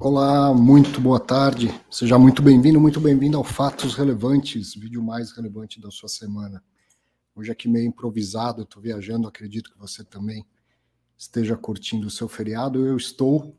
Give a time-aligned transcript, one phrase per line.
[0.00, 1.68] Olá, muito boa tarde.
[1.90, 6.62] Seja muito bem-vindo, muito bem-vindo ao Fatos Relevantes, vídeo mais relevante da sua semana.
[7.34, 10.46] Hoje aqui meio improvisado, estou viajando, acredito que você também
[11.16, 12.86] esteja curtindo o seu feriado.
[12.86, 13.56] Eu estou,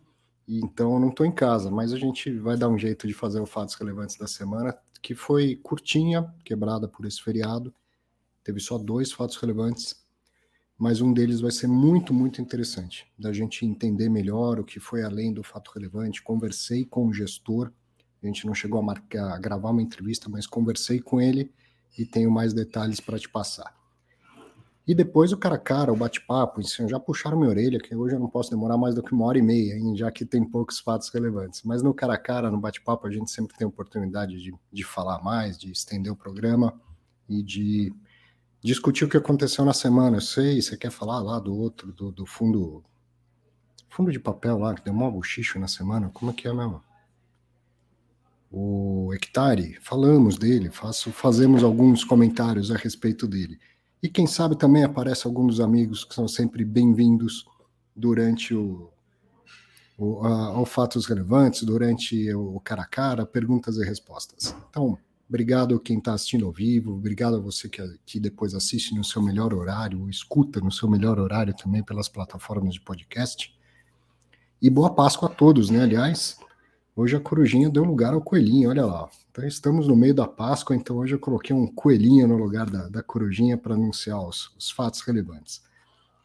[0.48, 3.42] então eu não estou em casa, mas a gente vai dar um jeito de fazer
[3.42, 7.74] o Fatos Relevantes da semana, que foi curtinha, quebrada por esse feriado.
[8.46, 9.94] Teve só dois fatos relevantes
[10.80, 15.04] mas um deles vai ser muito, muito interessante, da gente entender melhor o que foi
[15.04, 16.24] além do fato relevante.
[16.24, 17.70] Conversei com o gestor,
[18.24, 21.52] a gente não chegou a, marcar, a gravar uma entrevista, mas conversei com ele
[21.98, 23.78] e tenho mais detalhes para te passar.
[24.88, 28.20] E depois o cara a cara, o bate-papo, já puxaram minha orelha, que hoje eu
[28.20, 30.80] não posso demorar mais do que uma hora e meia, hein, já que tem poucos
[30.80, 31.62] fatos relevantes.
[31.64, 35.22] Mas no cara a cara, no bate-papo, a gente sempre tem oportunidade de, de falar
[35.22, 36.74] mais, de estender o programa
[37.28, 37.94] e de
[38.64, 40.18] discutir o que aconteceu na semana.
[40.18, 42.84] Eu sei, você quer falar lá do outro, do, do fundo
[43.90, 46.10] fundo de papel lá, que deu mó bochicho na semana.
[46.14, 46.82] Como é que é mesmo?
[48.52, 53.60] O Hectare, falamos dele, faço, fazemos alguns comentários a respeito dele.
[54.02, 57.46] E quem sabe também aparece alguns amigos que são sempre bem-vindos
[57.96, 58.90] durante o,
[59.98, 64.56] o, a, o Fatos Relevantes, durante o cara a cara, perguntas e respostas.
[64.70, 64.98] Então,
[65.30, 69.04] Obrigado a quem está assistindo ao vivo, obrigado a você que, que depois assiste no
[69.04, 73.56] seu melhor horário, escuta no seu melhor horário também pelas plataformas de podcast.
[74.60, 75.84] E boa Páscoa a todos, né?
[75.84, 76.40] Aliás,
[76.96, 79.08] hoje a corujinha deu lugar ao coelhinho, olha lá.
[79.30, 82.90] Então estamos no meio da Páscoa, então hoje eu coloquei um coelhinho no lugar da,
[82.90, 85.62] da corujinha para anunciar os, os fatos relevantes.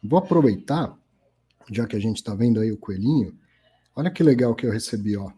[0.03, 0.97] Vou aproveitar,
[1.71, 3.37] já que a gente está vendo aí o coelhinho,
[3.95, 5.31] olha que legal que eu recebi, ó.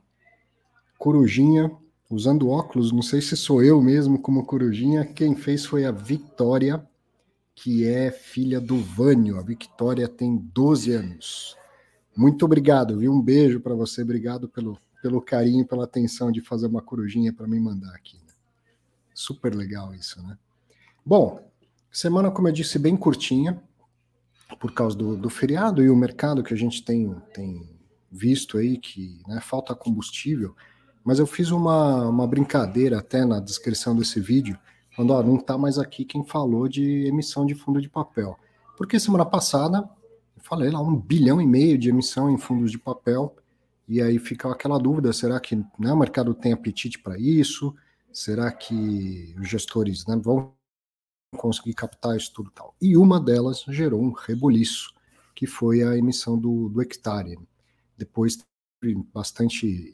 [0.97, 1.69] Corujinha
[2.09, 6.85] usando óculos, não sei se sou eu mesmo como corujinha, quem fez foi a Victoria,
[7.53, 9.37] que é filha do Vânio.
[9.37, 11.57] A Victoria tem 12 anos.
[12.15, 13.11] Muito obrigado, viu?
[13.11, 17.47] Um beijo para você, obrigado pelo, pelo carinho, pela atenção de fazer uma corujinha para
[17.47, 18.17] me mandar aqui.
[18.17, 18.33] Né?
[19.13, 20.37] Super legal isso, né?
[21.05, 21.51] Bom,
[21.91, 23.61] semana, como eu disse, bem curtinha,
[24.59, 27.69] por causa do, do feriado e o mercado que a gente tem, tem
[28.11, 30.55] visto aí, que né, falta combustível
[31.07, 34.59] mas eu fiz uma, uma brincadeira até na descrição desse vídeo,
[34.93, 38.37] quando ó, não está mais aqui quem falou de emissão de fundo de papel.
[38.75, 39.89] Porque semana passada
[40.35, 43.33] eu falei lá um bilhão e meio de emissão em fundos de papel,
[43.87, 47.73] e aí fica aquela dúvida: será que né, o mercado tem apetite para isso?
[48.11, 50.51] Será que os gestores né, vão
[51.37, 52.75] conseguir captar isso tudo tal?
[52.81, 54.93] E uma delas gerou um rebuliço,
[55.33, 57.39] que foi a emissão do, do hectare.
[57.97, 58.39] Depois
[58.81, 59.93] teve bastante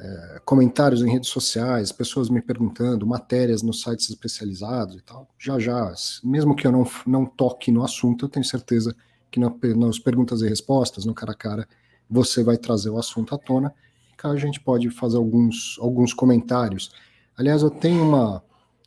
[0.00, 5.28] é, comentários em redes sociais, pessoas me perguntando, matérias nos sites especializados e tal.
[5.38, 5.92] Já já,
[6.24, 8.96] mesmo que eu não, não toque no assunto, eu tenho certeza
[9.30, 11.68] que na, nas perguntas e respostas, no cara a cara,
[12.08, 13.74] você vai trazer o assunto à tona.
[14.16, 16.90] Cá a gente pode fazer alguns, alguns comentários.
[17.36, 18.42] Aliás, eu tenho uma,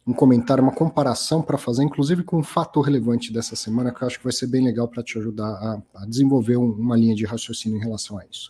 [0.06, 4.08] um comentário, uma comparação para fazer, inclusive com um fato relevante dessa semana, que eu
[4.08, 7.14] acho que vai ser bem legal para te ajudar a, a desenvolver um, uma linha
[7.14, 8.50] de raciocínio em relação a isso.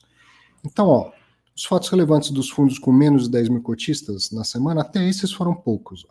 [0.66, 1.12] Então, ó,
[1.56, 5.32] os fatos relevantes dos fundos com menos de 10 mil cotistas na semana, até esses
[5.32, 6.06] foram poucos.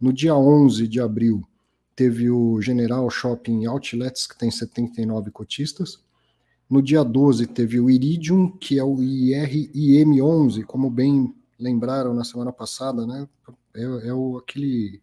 [0.00, 1.46] No dia 11 de abril,
[1.94, 5.98] teve o General Shopping Outlets, que tem 79 cotistas.
[6.70, 12.52] No dia 12, teve o Iridium, que é o IRIM11, como bem lembraram na semana
[12.52, 13.28] passada, né?
[13.74, 15.02] É, é o, aquele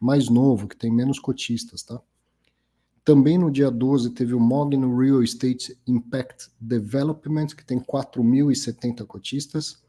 [0.00, 2.00] mais novo, que tem menos cotistas, tá?
[3.08, 9.82] Também no dia 12 teve o Mogno Real Estate Impact Development, que tem 4.070 cotistas.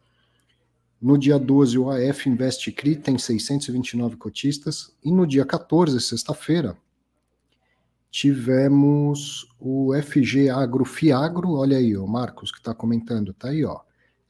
[1.02, 4.96] No dia 12, o AF Invest CRI tem 629 cotistas.
[5.04, 6.78] E no dia 14, sexta-feira,
[8.10, 11.56] tivemos o FG Agro Fiagro.
[11.56, 13.82] Olha aí, o Marcos que está comentando, tá aí, ó.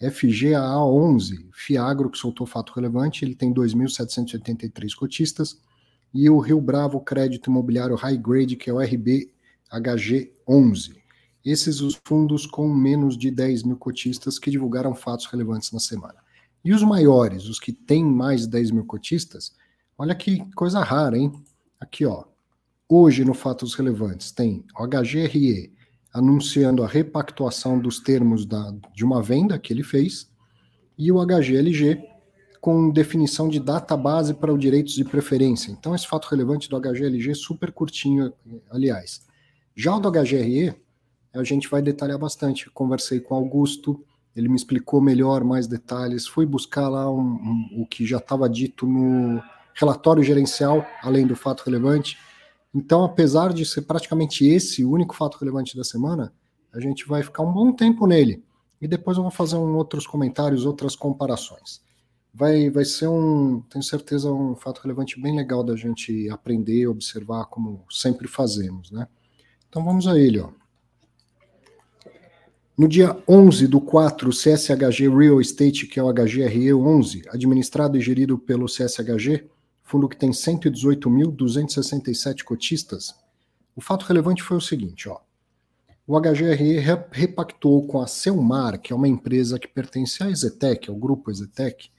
[0.02, 5.60] FGAA11, Fiagro, que soltou fato relevante, ele tem 2.783 cotistas
[6.14, 10.96] e o Rio Bravo Crédito Imobiliário High Grade, que é o RBHG11.
[11.46, 16.16] Esses os fundos com menos de 10 mil cotistas que divulgaram fatos relevantes na semana.
[16.64, 19.56] E os maiores, os que têm mais de 10 mil cotistas,
[19.98, 21.32] olha que coisa rara, hein?
[21.80, 22.26] Aqui, ó.
[22.88, 25.72] Hoje, no Fatos Relevantes, tem o HGRE
[26.14, 30.30] anunciando a repactuação dos termos da, de uma venda que ele fez,
[30.98, 32.04] e o HGLG
[32.62, 35.72] com definição de data base para os direitos de preferência.
[35.72, 38.34] Então, esse fato relevante do HGLG é super curtinho,
[38.70, 39.26] aliás.
[39.76, 40.76] Já o do HGRE,
[41.34, 42.70] a gente vai detalhar bastante.
[42.70, 44.04] conversei com Augusto,
[44.36, 46.28] ele me explicou melhor, mais detalhes.
[46.28, 49.42] Fui buscar lá um, um, o que já estava dito no
[49.74, 52.18] relatório gerencial, além do fato relevante.
[52.74, 56.34] Então, apesar de ser praticamente esse o único fato relevante da semana,
[56.74, 58.44] a gente vai ficar um bom tempo nele.
[58.82, 61.82] e depois eu vou fazer um, outros comentários, outras comparações.
[62.34, 67.46] Vai, vai ser um, tenho certeza, um fato relevante bem legal da gente aprender, observar
[67.46, 69.08] como sempre fazemos, né?
[69.68, 70.52] Então vamos a ele, ó.
[72.78, 77.98] No dia 11 do 4, o CSHG Real Estate, que é o HGRE 11, administrado
[77.98, 79.50] e gerido pelo CSHG,
[79.84, 83.14] fundo que tem 118.267 cotistas,
[83.76, 85.20] o fato relevante foi o seguinte, ó.
[86.08, 86.80] O HGRE
[87.12, 91.92] repactou com a Selmar, que é uma empresa que pertence à Exetec, ao grupo Exetec,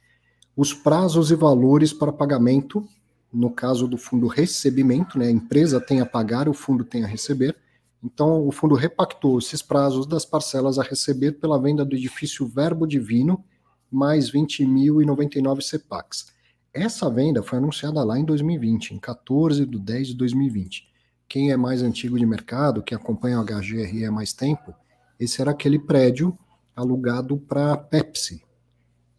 [0.56, 2.86] os prazos e valores para pagamento,
[3.32, 7.06] no caso do fundo recebimento, né, a empresa tem a pagar, o fundo tem a
[7.06, 7.56] receber,
[8.02, 12.86] então, o fundo repactou esses prazos das parcelas a receber pela venda do edifício Verbo
[12.86, 13.44] Divino,
[13.90, 16.32] mais 20.099 CEPACs.
[16.72, 20.88] Essa venda foi anunciada lá em 2020, em 14 de 10 de 2020.
[21.28, 24.74] Quem é mais antigo de mercado, que acompanha o HGRE há mais tempo,
[25.18, 26.36] esse era aquele prédio
[26.74, 28.42] alugado para Pepsi,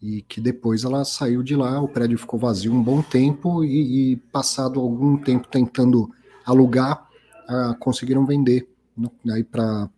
[0.01, 4.13] e que depois ela saiu de lá, o prédio ficou vazio um bom tempo, e,
[4.13, 6.09] e passado algum tempo tentando
[6.45, 7.07] alugar,
[7.47, 8.67] ah, conseguiram vender
[9.29, 9.89] aí para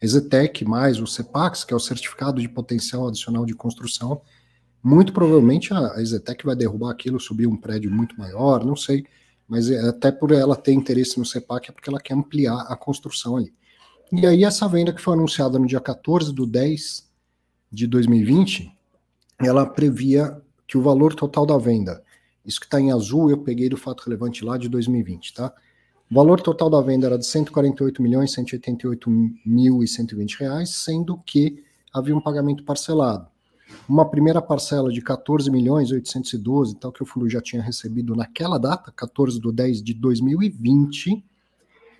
[0.00, 4.20] Exetec mais o CEPAX, que é o Certificado de Potencial Adicional de Construção,
[4.82, 9.04] muito provavelmente a Exetec vai derrubar aquilo, subir um prédio muito maior, não sei,
[9.48, 12.76] mas é, até por ela ter interesse no CEPAC é porque ela quer ampliar a
[12.76, 13.52] construção ali.
[14.12, 17.05] E aí essa venda que foi anunciada no dia 14 do 10
[17.76, 18.72] de 2020,
[19.38, 22.02] ela previa que o valor total da venda,
[22.42, 25.52] isso que está em azul, eu peguei do fato relevante lá de 2020, tá?
[26.10, 29.10] O valor total da venda era de 148 milhões 188
[29.44, 31.62] mil e 120 reais, sendo que
[31.92, 33.28] havia um pagamento parcelado.
[33.86, 38.56] Uma primeira parcela de 14 milhões 812, tal que o fundo já tinha recebido naquela
[38.56, 41.22] data, 14 de 10 de 2020,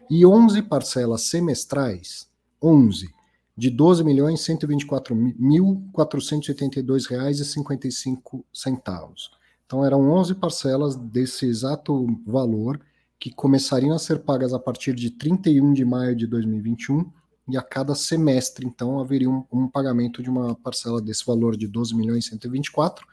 [0.08, 2.30] e 11 parcelas semestrais,
[2.62, 3.15] 11
[3.56, 9.30] de 12 milhões 124 mil 482 reais e 55 centavos.
[9.64, 12.80] Então eram 11 parcelas desse exato valor
[13.18, 17.10] que começariam a ser pagas a partir de 31 de maio de 2021
[17.48, 21.68] e a cada semestre, então, haveria um, um pagamento de uma parcela desse valor de
[21.68, 23.06] 12 milhões e 124,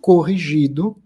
[0.00, 0.96] corrigido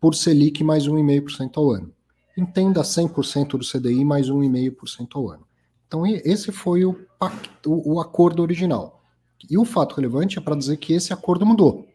[0.00, 1.92] por Selic mais 1,5% ao ano.
[2.36, 5.46] Entenda 100% do CDI mais 1,5% ao ano.
[5.94, 9.00] Então, esse foi o, pacto, o acordo original.
[9.48, 11.86] E o fato relevante é para dizer que esse acordo mudou.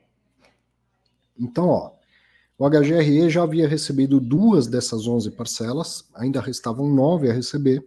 [1.37, 1.91] Então, ó,
[2.57, 7.85] o HGRE já havia recebido duas dessas 11 parcelas, ainda restavam nove a receber,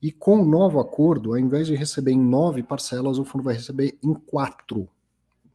[0.00, 3.52] e com o novo acordo, ao invés de receber em nove parcelas, o fundo vai
[3.52, 4.88] receber em quatro.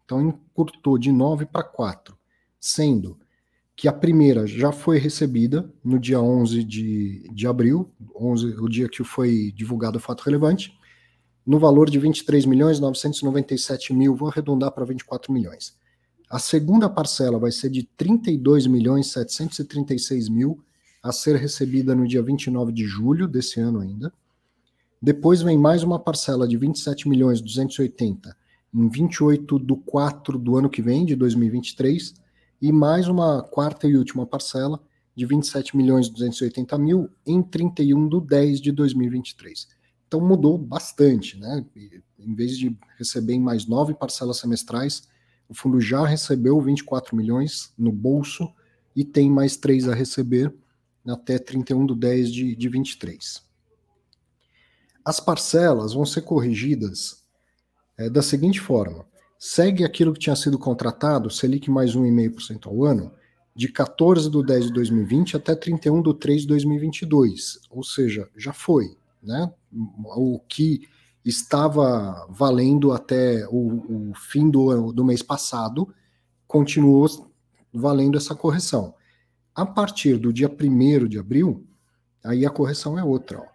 [0.05, 2.15] Então, encurtou de nove para quatro,
[2.59, 3.17] sendo
[3.75, 8.87] que a primeira já foi recebida no dia 11 de, de abril, 11, o dia
[8.87, 10.77] que foi divulgado o fato relevante,
[11.45, 15.75] no valor de 23 milhões 997 mil, vou arredondar para 24 milhões.
[16.29, 20.63] A segunda parcela vai ser de 32 milhões 736 mil
[21.01, 24.13] a ser recebida no dia 29 de julho desse ano ainda.
[25.01, 28.35] Depois vem mais uma parcela de 27 milhões 280
[28.73, 32.15] em 28 do 4 do ano que vem, de 2023,
[32.63, 34.81] e mais uma quarta e última parcela
[35.13, 39.67] de 27 milhões 280 mil em 31 do 10 de 2023.
[40.07, 41.65] Então mudou bastante, né?
[42.17, 45.09] Em vez de receber em mais nove parcelas semestrais,
[45.49, 48.49] o fundo já recebeu 24 milhões no bolso
[48.95, 50.55] e tem mais três a receber
[51.05, 53.43] até 31 de 10 de, de 23.
[55.03, 57.25] As parcelas vão ser corrigidas
[57.97, 59.05] é, da seguinte forma:
[59.45, 63.11] segue aquilo que tinha sido contratado, Selic mais 1,5% ao ano,
[63.53, 67.59] de 14 de 10 de 2020 até 31 de 3 de 2022.
[67.69, 68.95] Ou seja, já foi.
[69.21, 69.51] Né?
[70.15, 70.87] O que
[71.25, 75.93] estava valendo até o, o fim do, do mês passado,
[76.47, 77.05] continuou
[77.73, 78.95] valendo essa correção.
[79.53, 81.67] A partir do dia 1 de abril,
[82.23, 83.45] aí a correção é outra, ó,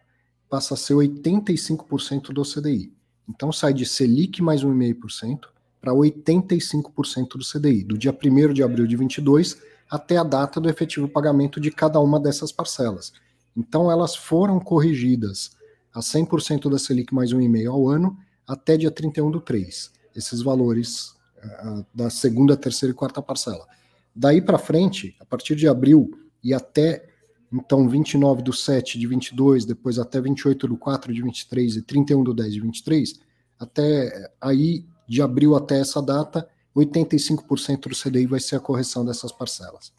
[0.51, 2.93] passa a ser 85% do CDI.
[3.27, 8.87] Então sai de Selic mais 1,5% para 85% do CDI, do dia 1 de abril
[8.87, 9.57] de 22
[9.91, 13.13] até a data do efetivo pagamento de cada uma dessas parcelas.
[13.57, 15.51] Então elas foram corrigidas
[15.95, 18.17] a 100% da Selic mais 1,5 ao ano
[18.47, 19.91] até dia 31 do 3.
[20.15, 23.67] Esses valores uh, da segunda, terceira e quarta parcela.
[24.15, 26.11] Daí para frente, a partir de abril
[26.43, 27.07] e até
[27.53, 32.23] então 29 do 7 de 22, depois até 28 do 4 de 23 e 31
[32.23, 33.21] do 10 de 23,
[33.59, 39.33] até aí de abril até essa data, 85% do CDI vai ser a correção dessas
[39.33, 39.93] parcelas.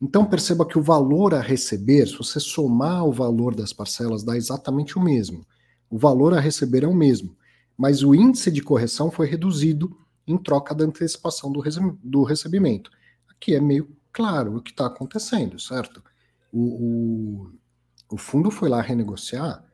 [0.00, 4.36] Então perceba que o valor a receber, se você somar o valor das parcelas, dá
[4.36, 5.44] exatamente o mesmo.
[5.90, 7.36] O valor a receber é o mesmo,
[7.76, 9.96] mas o índice de correção foi reduzido
[10.26, 11.62] em troca da antecipação do,
[12.02, 12.90] do recebimento.
[13.28, 16.02] Aqui é meio claro o que está acontecendo, certo?
[16.52, 17.52] O, o,
[18.10, 19.64] o, fundo foi lá renegociar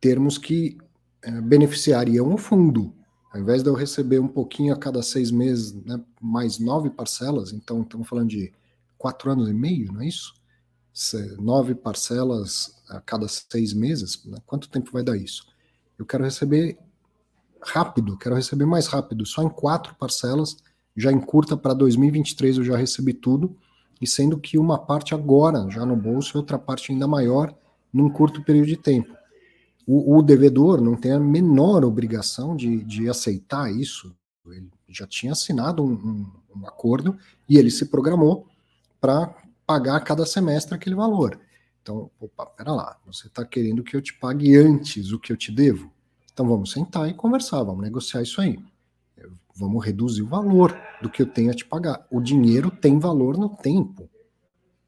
[0.00, 0.76] termos que
[1.24, 2.94] é, beneficiariam o fundo.
[3.32, 7.52] Ao invés de eu receber um pouquinho a cada seis meses, né, mais nove parcelas,
[7.52, 8.52] então estamos falando de
[8.96, 10.34] quatro anos e meio, não é isso?
[11.40, 14.38] Nove parcelas a cada seis meses, né?
[14.46, 15.46] quanto tempo vai dar isso?
[15.98, 16.78] Eu quero receber
[17.60, 20.56] rápido, quero receber mais rápido, só em quatro parcelas,
[20.96, 23.56] já encurta para 2023 eu já recebi tudo,
[24.00, 27.52] e sendo que uma parte agora, já no bolso, e outra parte ainda maior,
[27.92, 29.12] num curto período de tempo.
[29.86, 34.14] O, o devedor não tem a menor obrigação de, de aceitar isso,
[34.46, 38.46] ele já tinha assinado um, um, um acordo e ele se programou
[39.00, 39.34] para
[39.66, 41.38] pagar cada semestre aquele valor.
[41.82, 45.36] Então, opa, pera lá, você está querendo que eu te pague antes o que eu
[45.36, 45.90] te devo?
[46.32, 48.58] Então vamos sentar e conversar, vamos negociar isso aí.
[49.56, 52.04] Vamos reduzir o valor do que eu tenho a te pagar.
[52.10, 54.10] O dinheiro tem valor no tempo.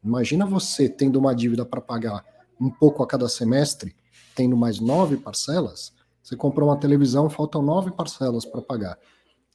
[0.03, 2.25] Imagina você tendo uma dívida para pagar
[2.59, 3.95] um pouco a cada semestre,
[4.37, 5.91] tendo mais nove parcelas.
[6.23, 8.97] Você comprou uma televisão, faltam nove parcelas para pagar.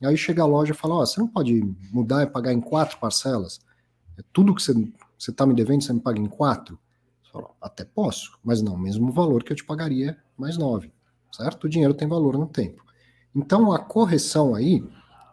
[0.03, 1.63] Aí chega a loja e fala: oh, você não pode
[1.93, 3.61] mudar e pagar em quatro parcelas?
[4.19, 4.75] É tudo que você
[5.31, 6.79] está me devendo, você me paga em quatro?
[7.23, 10.93] Você fala, até posso, mas não, mesmo valor que eu te pagaria mais nove
[11.33, 11.65] certo?
[11.65, 12.85] O dinheiro tem valor no tempo.
[13.35, 14.85] Então a correção aí,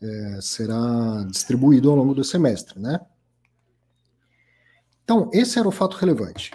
[0.00, 3.00] é, será distribuído ao longo do semestre, né?
[5.02, 6.52] Então, esse era o fato relevante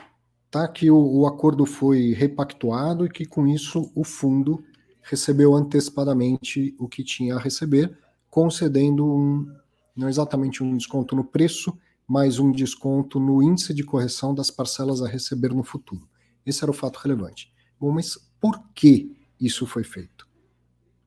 [0.50, 0.66] tá?
[0.66, 4.64] que o, o acordo foi repactuado e que com isso o fundo
[5.02, 8.07] recebeu antecipadamente o que tinha a receber,
[8.38, 9.52] concedendo um,
[9.96, 11.76] não exatamente um desconto no preço,
[12.08, 16.08] mas um desconto no índice de correção das parcelas a receber no futuro.
[16.46, 17.52] Esse era o fato relevante.
[17.80, 20.28] Bom, mas por que isso foi feito?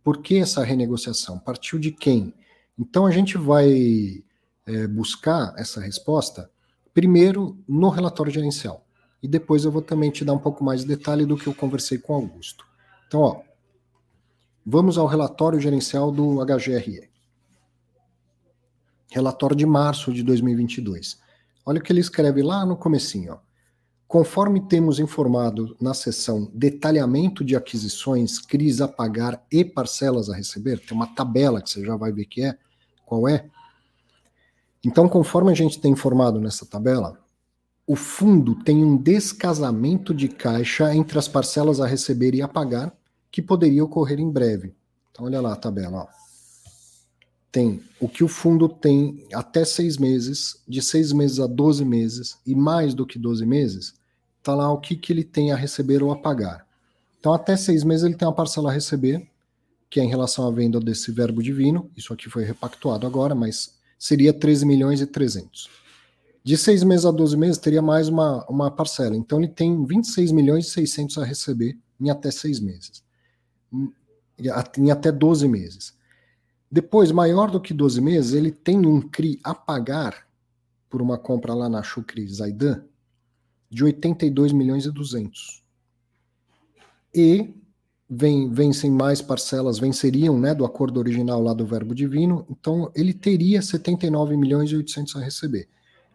[0.02, 1.38] Por que essa renegociação?
[1.38, 2.34] Partiu de quem?
[2.76, 4.24] Então a gente vai
[4.66, 6.50] é, buscar essa resposta
[6.92, 8.84] primeiro no relatório gerencial
[9.22, 11.54] e depois eu vou também te dar um pouco mais de detalhe do que eu
[11.54, 12.66] conversei com Augusto.
[13.06, 13.40] Então, ó,
[14.66, 17.09] vamos ao relatório gerencial do HGRE.
[19.10, 21.18] Relatório de março de 2022.
[21.66, 23.50] Olha o que ele escreve lá no comecinho, ó.
[24.10, 30.80] Conforme temos informado na seção Detalhamento de aquisições, CRIs a pagar e parcelas a receber,
[30.80, 32.58] tem uma tabela que você já vai ver que é,
[33.06, 33.48] qual é.
[34.84, 37.20] Então, conforme a gente tem informado nessa tabela,
[37.86, 42.92] o fundo tem um descasamento de caixa entre as parcelas a receber e a pagar,
[43.30, 44.74] que poderia ocorrer em breve.
[45.12, 45.98] Então, olha lá a tabela.
[45.98, 46.19] Ó.
[47.52, 52.38] Tem o que o fundo tem até seis meses, de seis meses a 12 meses,
[52.46, 53.94] e mais do que 12 meses,
[54.38, 56.66] está lá o que, que ele tem a receber ou a pagar.
[57.18, 59.28] Então, até seis meses ele tem uma parcela a receber,
[59.90, 63.74] que é em relação à venda desse verbo divino, isso aqui foi repactuado agora, mas
[63.98, 65.68] seria 13 milhões e 300.
[66.42, 69.14] De seis meses a 12 meses, teria mais uma, uma parcela.
[69.14, 73.02] Então, ele tem 26 milhões e 600 a receber em até seis meses.
[74.78, 75.92] Em até 12 meses.
[76.70, 80.26] Depois, maior do que 12 meses, ele tem um CRI a pagar
[80.88, 82.84] por uma compra lá na Chucri Zaidan
[83.68, 85.62] de 82 milhões e 200.
[87.14, 87.54] E
[88.08, 93.14] vem, vencem mais parcelas, venceriam né, do acordo original lá do Verbo Divino, então ele
[93.14, 95.68] teria 79 milhões e 800 a receber.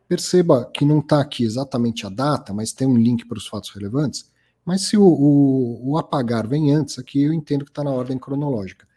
[0.07, 3.71] Perceba que não está aqui exatamente a data, mas tem um link para os fatos
[3.71, 4.29] relevantes.
[4.63, 8.17] Mas se o, o, o apagar vem antes, aqui eu entendo que está na ordem
[8.17, 8.87] cronológica.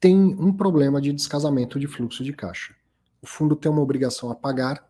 [0.00, 2.74] Tem um problema de descasamento de fluxo de caixa.
[3.20, 4.88] O fundo tem uma obrigação a pagar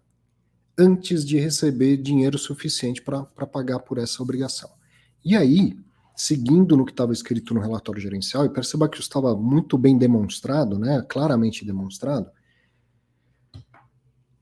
[0.79, 4.71] antes de receber dinheiro suficiente para pagar por essa obrigação.
[5.25, 5.77] E aí,
[6.15, 9.97] seguindo no que estava escrito no relatório gerencial, e perceba que isso estava muito bem
[9.97, 12.31] demonstrado, né, claramente demonstrado,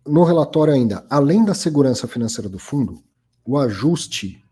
[0.07, 3.03] no relatório ainda, além da segurança financeira do fundo,
[3.45, 4.45] o ajuste.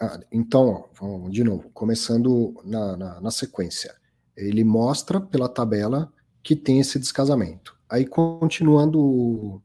[0.00, 3.94] Ah, então, ó, de novo, começando na, na, na sequência.
[4.36, 6.12] Ele mostra pela tabela
[6.42, 7.76] que tem esse descasamento.
[7.88, 9.62] Aí, continuando o,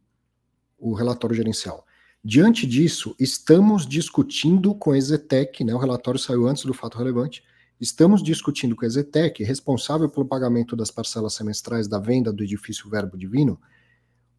[0.77, 1.85] o relatório gerencial.
[2.23, 7.43] Diante disso, estamos discutindo com a Exetec, né, o relatório saiu antes do fato relevante,
[7.79, 12.89] estamos discutindo com a Exetec, responsável pelo pagamento das parcelas semestrais da venda do edifício
[12.89, 13.59] Verbo Divino,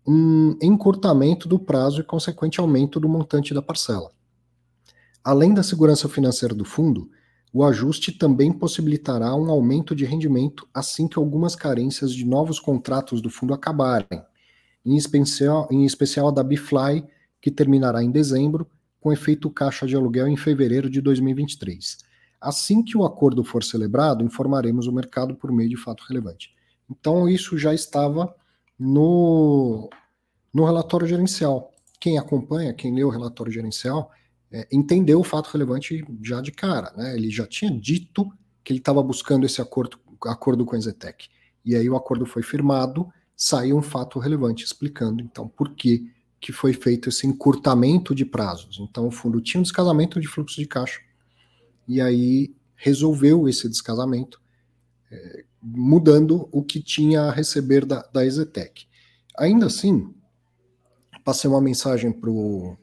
[0.06, 4.10] um encurtamento do prazo e consequente aumento do montante da parcela.
[5.24, 7.10] Além da segurança financeira do fundo,
[7.52, 13.20] o ajuste também possibilitará um aumento de rendimento assim que algumas carências de novos contratos
[13.20, 14.22] do fundo acabarem,
[14.84, 17.04] em especial, em especial a da Bifly,
[17.40, 18.66] que terminará em dezembro,
[19.00, 21.98] com efeito caixa de aluguel em fevereiro de 2023.
[22.40, 26.54] Assim que o acordo for celebrado, informaremos o mercado por meio de fato relevante.
[26.88, 28.34] Então, isso já estava
[28.78, 29.90] no,
[30.52, 31.70] no relatório gerencial.
[31.98, 34.10] Quem acompanha, quem lê o relatório gerencial,
[34.52, 36.92] é, entendeu o fato relevante já de cara.
[36.96, 37.14] Né?
[37.14, 38.30] Ele já tinha dito
[38.64, 41.28] que ele estava buscando esse acordo, acordo com a Zetec.
[41.64, 46.52] E aí o acordo foi firmado, saiu um fato relevante explicando, então, por que que
[46.52, 48.78] foi feito esse encurtamento de prazos.
[48.80, 51.00] Então, o fundo tinha um descasamento de fluxo de caixa
[51.86, 54.40] e aí resolveu esse descasamento,
[55.12, 58.86] é, mudando o que tinha a receber da, da Exetec.
[59.36, 60.14] Ainda assim,
[61.22, 62.78] passei uma mensagem para o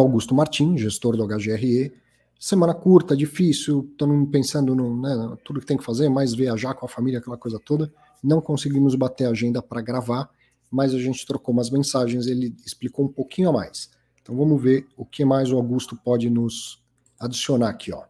[0.00, 1.92] Augusto Martins, gestor do HGRE.
[2.38, 6.84] Semana curta, difícil, estamos pensando no né, tudo que tem que fazer, mais viajar com
[6.84, 7.92] a família, aquela coisa toda.
[8.22, 10.28] Não conseguimos bater a agenda para gravar
[10.70, 13.90] mas a gente trocou umas mensagens, ele explicou um pouquinho a mais.
[14.20, 16.82] Então vamos ver o que mais o Augusto pode nos
[17.18, 18.04] adicionar aqui, ó.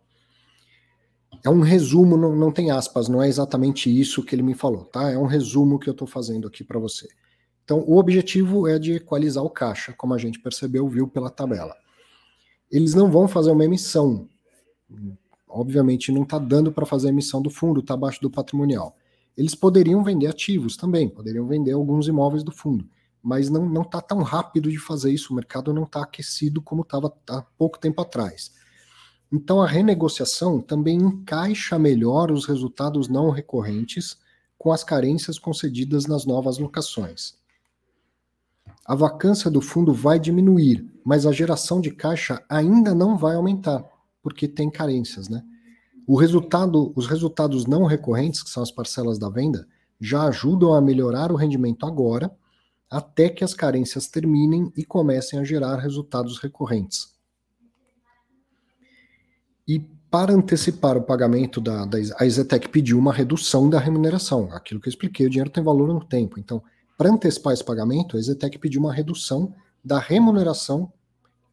[1.44, 4.84] É um resumo, não, não tem aspas, não é exatamente isso que ele me falou,
[4.84, 5.10] tá?
[5.10, 7.06] É um resumo que eu estou fazendo aqui para você.
[7.66, 11.74] Então, o objetivo é de equalizar o caixa, como a gente percebeu, viu pela tabela.
[12.70, 14.28] Eles não vão fazer uma emissão.
[15.48, 18.96] Obviamente, não está dando para fazer a emissão do fundo, está abaixo do patrimonial.
[19.36, 22.88] Eles poderiam vender ativos também, poderiam vender alguns imóveis do fundo,
[23.20, 27.12] mas não está tão rápido de fazer isso, o mercado não está aquecido como estava
[27.28, 28.52] há pouco tempo atrás.
[29.32, 34.16] Então a renegociação também encaixa melhor os resultados não recorrentes
[34.56, 37.44] com as carências concedidas nas novas locações.
[38.86, 43.84] A vacância do fundo vai diminuir, mas a geração de caixa ainda não vai aumentar,
[44.22, 45.42] porque tem carências, né?
[46.06, 49.66] O resultado, os resultados não recorrentes, que são as parcelas da venda,
[50.00, 52.30] já ajudam a melhorar o rendimento agora,
[52.88, 57.16] até que as carências terminem e comecem a gerar resultados recorrentes.
[59.66, 64.80] E para antecipar o pagamento da, da a Exetec pediu uma redução da remuneração, aquilo
[64.80, 66.38] que eu expliquei, o dinheiro tem valor no tempo.
[66.38, 66.62] Então,
[66.96, 69.54] para antecipar esse pagamento, a Exetec pediu uma redução
[69.84, 70.92] da remuneração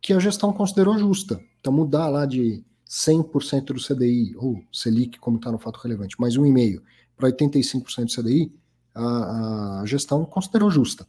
[0.02, 1.40] que a gestão considerou justa.
[1.60, 6.36] Então, mudar lá de 100% do CDI, ou Selic, como está no fato relevante, mais
[6.36, 6.82] 1,5%
[7.16, 8.54] para 85% do CDI,
[8.94, 11.08] a, a gestão considerou justa.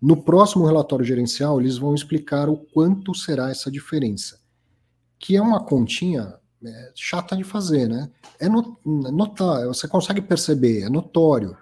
[0.00, 4.38] No próximo relatório gerencial, eles vão explicar o quanto será essa diferença,
[5.18, 8.10] que é uma continha é, chata de fazer, né?
[8.38, 11.56] É notar, você consegue perceber, é notório.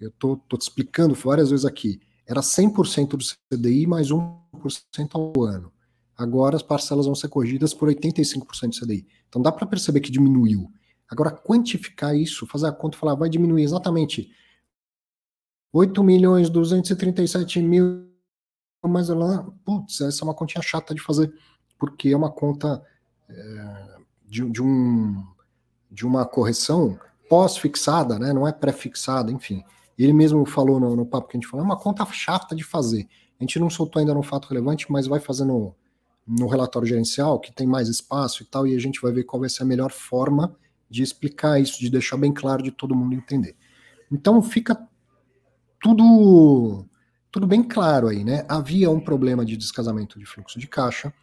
[0.00, 2.00] Eu estou te explicando várias vezes aqui.
[2.26, 3.24] Era 100% do
[3.56, 5.72] CDI mais 1% ao ano.
[6.16, 9.06] Agora as parcelas vão ser corrigidas por 85% do CDI.
[9.28, 10.70] Então dá para perceber que diminuiu.
[11.10, 14.30] Agora, quantificar isso, fazer a conta e falar, vai diminuir exatamente
[15.72, 18.08] 8 milhões 237 mil,
[18.84, 21.32] mas lá, putz, essa é uma continha chata de fazer,
[21.78, 22.80] porque é uma conta
[23.28, 25.24] é, de, de, um,
[25.90, 28.32] de uma correção pós-fixada, né?
[28.32, 29.64] não é pré-fixada, enfim.
[30.02, 32.64] Ele mesmo falou no, no papo que a gente falou, é uma conta chata de
[32.64, 33.08] fazer.
[33.38, 35.74] A gente não soltou ainda no fato relevante, mas vai fazendo
[36.26, 39.40] no relatório gerencial, que tem mais espaço e tal, e a gente vai ver qual
[39.40, 40.56] vai ser a melhor forma
[40.88, 43.56] de explicar isso, de deixar bem claro de todo mundo entender.
[44.10, 44.76] Então fica
[45.80, 46.86] tudo
[47.30, 48.44] tudo bem claro aí, né?
[48.48, 51.14] Havia um problema de descasamento de fluxo de caixa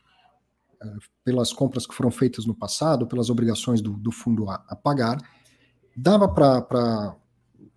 [0.82, 4.76] eh, pelas compras que foram feitas no passado, pelas obrigações do, do fundo a, a
[4.76, 5.18] pagar.
[5.96, 7.16] Dava para,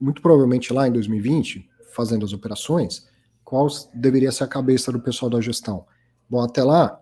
[0.01, 3.09] muito provavelmente lá em 2020, fazendo as operações,
[3.45, 5.85] qual deveria ser a cabeça do pessoal da gestão?
[6.29, 7.01] Bom, até lá,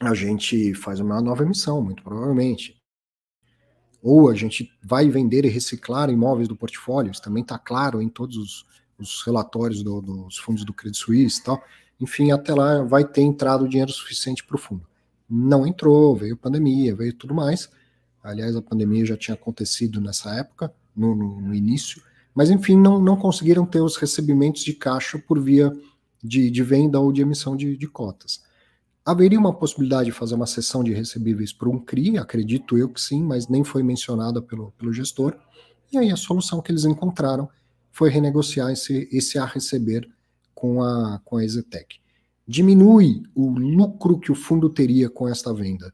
[0.00, 2.76] a gente faz uma nova emissão, muito provavelmente.
[4.02, 8.08] Ou a gente vai vender e reciclar imóveis do portfólio, isso também está claro em
[8.08, 8.66] todos os,
[8.98, 11.62] os relatórios do, dos fundos do Credit Suisse e tal.
[12.00, 14.86] Enfim, até lá vai ter entrado dinheiro suficiente para o fundo.
[15.28, 17.70] Não entrou, veio pandemia, veio tudo mais.
[18.22, 22.02] Aliás, a pandemia já tinha acontecido nessa época, no, no, no início,
[22.34, 25.72] mas enfim, não, não conseguiram ter os recebimentos de caixa por via
[26.22, 28.42] de, de venda ou de emissão de, de cotas
[29.04, 32.16] Haveria uma possibilidade de fazer uma sessão de recebíveis para um CRI?
[32.16, 35.36] Acredito eu que sim, mas nem foi mencionada pelo, pelo gestor.
[35.92, 37.46] E aí a solução que eles encontraram
[37.92, 40.08] foi renegociar esse, esse a receber
[40.54, 41.98] com a, com a Exetec.
[42.48, 45.92] Diminui o lucro que o fundo teria com esta venda,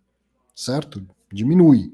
[0.55, 1.05] certo?
[1.33, 1.93] Diminui.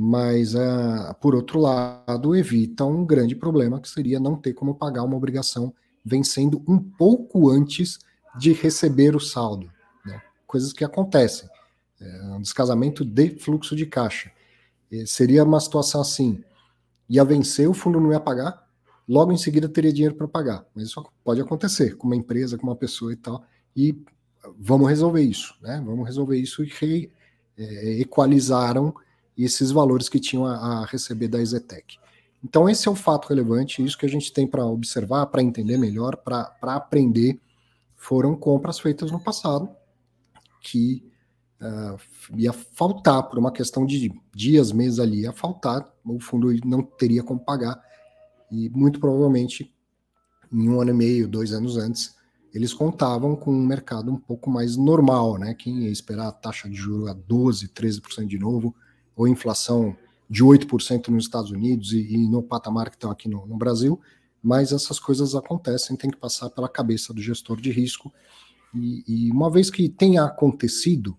[0.00, 5.02] Mas, uh, por outro lado, evita um grande problema que seria não ter como pagar
[5.02, 7.98] uma obrigação vencendo um pouco antes
[8.38, 9.68] de receber o saldo.
[10.06, 10.22] Né?
[10.46, 11.48] Coisas que acontecem.
[12.00, 14.30] É um descasamento de fluxo de caixa.
[14.88, 16.44] E seria uma situação assim:
[17.08, 18.68] ia vencer, o fundo não ia pagar,
[19.08, 20.64] logo em seguida teria dinheiro para pagar.
[20.76, 23.42] Mas isso pode acontecer com uma empresa, com uma pessoa e tal.
[23.74, 24.00] E
[24.56, 25.82] vamos resolver isso, né?
[25.84, 27.10] Vamos resolver isso e re,
[27.56, 28.94] é, equalizaram
[29.44, 31.98] esses valores que tinham a, a receber da Exetec.
[32.44, 35.76] Então, esse é o fato relevante, isso que a gente tem para observar, para entender
[35.76, 37.40] melhor, para aprender.
[37.96, 39.68] Foram compras feitas no passado
[40.60, 41.04] que
[41.60, 41.98] uh,
[42.36, 47.22] ia faltar, por uma questão de dias, meses ali, ia faltar, o fundo não teria
[47.22, 47.80] como pagar,
[48.50, 49.74] e muito provavelmente,
[50.52, 52.16] em um ano e meio, dois anos antes,
[52.54, 55.54] eles contavam com um mercado um pouco mais normal, né?
[55.54, 58.74] Quem ia esperar a taxa de juros a 12, 13% de novo,
[59.18, 59.96] ou inflação
[60.30, 64.00] de 8% nos Estados Unidos e, e, no patamar que estão aqui no, no, Brasil,
[64.40, 68.12] mas essas coisas acontecem, tem que passar pela cabeça do gestor de risco.
[68.72, 71.18] E, e uma vez que tenha acontecido,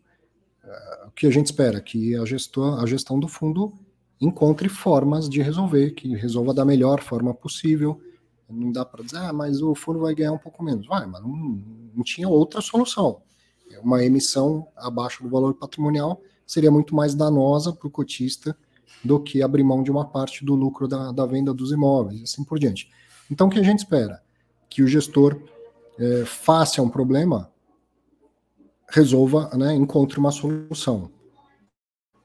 [0.63, 1.81] uh, o que a gente espera?
[1.81, 3.73] Que a, gestor, a gestão do fundo
[4.21, 7.99] encontre formas de resolver, que resolva da melhor forma possível.
[8.49, 10.87] Não dá para dizer, ah, mas o fundo vai ganhar um pouco menos.
[10.87, 11.61] Vai, mas não,
[11.95, 13.21] não tinha outra solução.
[13.83, 18.57] Uma emissão abaixo do valor patrimonial seria muito mais danosa para o cotista
[19.05, 22.43] do que abrir mão de uma parte do lucro da, da venda dos imóveis, assim
[22.43, 22.89] por diante.
[23.29, 24.19] Então, o que a gente espera?
[24.67, 25.39] Que o gestor
[25.99, 27.51] é, faça um problema,
[28.87, 31.11] resolva, né, encontre uma solução.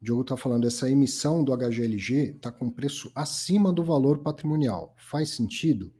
[0.00, 4.94] Diogo está falando, essa emissão do HGLG está com preço acima do valor patrimonial.
[4.98, 5.90] Faz sentido?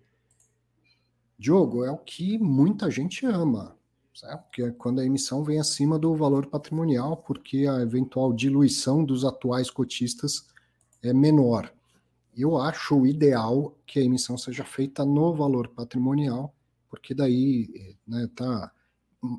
[1.38, 3.78] Diogo, é o que muita gente ama,
[4.14, 4.44] certo?
[4.50, 9.24] Que é quando a emissão vem acima do valor patrimonial, porque a eventual diluição dos
[9.24, 10.46] atuais cotistas
[11.02, 11.72] é menor.
[12.36, 16.54] Eu acho o ideal que a emissão seja feita no valor patrimonial,
[16.88, 18.72] porque daí está né, tá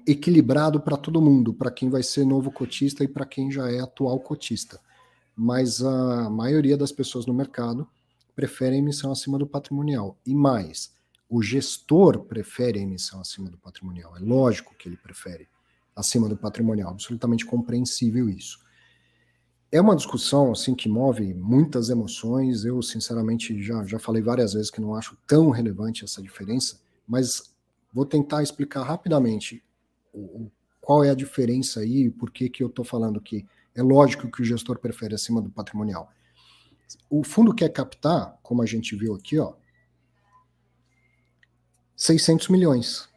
[0.08, 3.80] equilibrado para todo mundo, para quem vai ser novo cotista e para quem já é
[3.80, 4.80] atual cotista.
[5.36, 7.88] Mas a maioria das pessoas no mercado
[8.36, 10.18] prefere a emissão acima do patrimonial.
[10.26, 10.95] E mais,
[11.30, 14.16] o gestor prefere a emissão acima do patrimonial.
[14.16, 15.48] É lógico que ele prefere
[15.96, 18.64] acima do patrimonial, absolutamente compreensível isso.
[19.72, 22.64] É uma discussão assim que move muitas emoções.
[22.64, 27.54] Eu, sinceramente, já, já falei várias vezes que não acho tão relevante essa diferença, mas
[27.92, 29.64] vou tentar explicar rapidamente
[30.14, 34.32] o, qual é a diferença aí, por que, que eu estou falando que é lógico
[34.32, 36.10] que o gestor prefere acima do patrimonial.
[37.10, 39.54] O fundo quer captar, como a gente viu aqui, ó,
[41.96, 43.10] 600 milhões.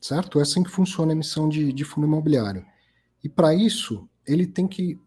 [0.00, 0.38] Certo?
[0.38, 2.66] É assim que funciona a emissão de, de fundo imobiliário.
[3.22, 5.00] E para isso, ele tem que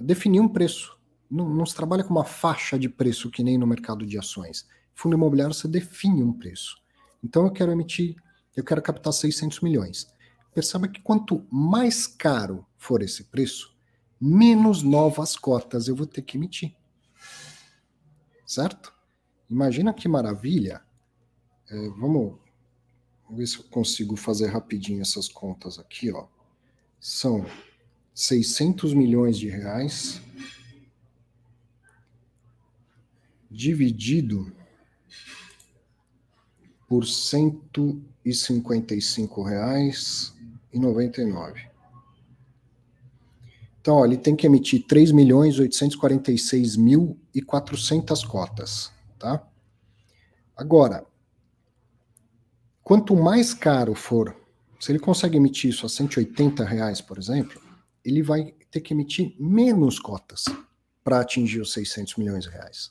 [0.00, 0.98] definir um preço.
[1.30, 4.66] Não, não, se trabalha com uma faixa de preço que nem no mercado de ações.
[4.94, 6.76] Fundo imobiliário você define um preço.
[7.22, 8.16] Então eu quero emitir,
[8.56, 10.12] eu quero captar 600 milhões.
[10.54, 13.76] Perceba que quanto mais caro for esse preço,
[14.20, 16.74] menos novas cotas eu vou ter que emitir.
[18.44, 18.92] Certo?
[19.48, 20.82] Imagina que maravilha.
[21.70, 22.38] É, vamos
[23.30, 26.26] ver se eu consigo fazer rapidinho essas contas aqui, ó.
[26.98, 27.44] São
[28.14, 30.22] 600 milhões de reais
[33.50, 34.50] dividido
[36.86, 40.34] por 155 reais
[40.72, 41.68] e 99.
[43.80, 49.46] Então, ó, ele tem que emitir 3 milhões 846 mil e 400 cotas, tá?
[50.56, 51.06] Agora,
[52.88, 54.34] quanto mais caro for,
[54.80, 57.60] se ele consegue emitir isso a 180 reais, por exemplo,
[58.02, 60.46] ele vai ter que emitir menos cotas
[61.04, 62.90] para atingir os 600 milhões de reais.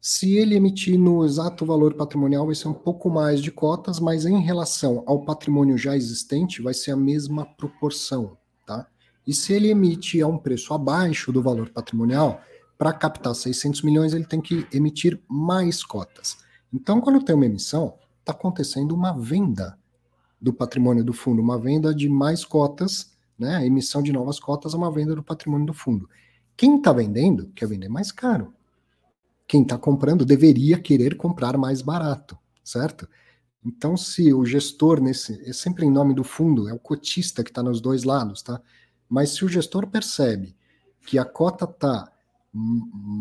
[0.00, 4.26] Se ele emitir no exato valor patrimonial, vai ser um pouco mais de cotas, mas
[4.26, 8.84] em relação ao patrimônio já existente, vai ser a mesma proporção, tá?
[9.24, 12.40] E se ele emite a um preço abaixo do valor patrimonial,
[12.76, 16.38] para captar 600 milhões, ele tem que emitir mais cotas.
[16.72, 17.94] Então, quando tem uma emissão,
[18.28, 19.78] está acontecendo uma venda
[20.40, 23.56] do patrimônio do fundo, uma venda de mais cotas, né?
[23.56, 26.08] A emissão de novas cotas é uma venda do patrimônio do fundo.
[26.56, 28.52] Quem está vendendo quer vender mais caro
[29.48, 33.08] quem está comprando deveria querer comprar mais barato, certo?
[33.64, 37.50] Então, se o gestor, nesse, é sempre em nome do fundo, é o cotista que
[37.50, 38.60] está nos dois lados, tá?
[39.08, 40.54] Mas se o gestor percebe
[41.06, 42.12] que a cota está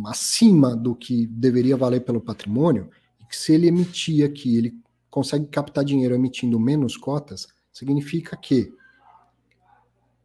[0.06, 2.90] acima do que deveria valer pelo patrimônio,
[3.22, 4.78] e que se ele emitir aqui, ele
[5.10, 8.74] consegue captar dinheiro emitindo menos cotas, significa que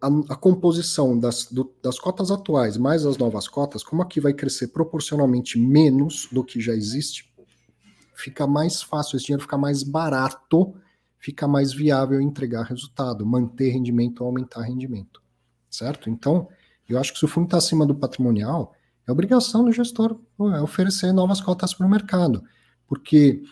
[0.00, 4.32] a, a composição das, do, das cotas atuais mais as novas cotas, como aqui vai
[4.32, 7.32] crescer proporcionalmente menos do que já existe,
[8.14, 10.74] fica mais fácil, esse dinheiro fica mais barato,
[11.18, 15.22] fica mais viável entregar resultado, manter rendimento, aumentar rendimento,
[15.70, 16.10] certo?
[16.10, 16.48] Então,
[16.88, 18.74] eu acho que se o fundo está acima do patrimonial,
[19.06, 22.42] é obrigação do gestor é, oferecer novas cotas para o mercado,
[22.86, 23.42] porque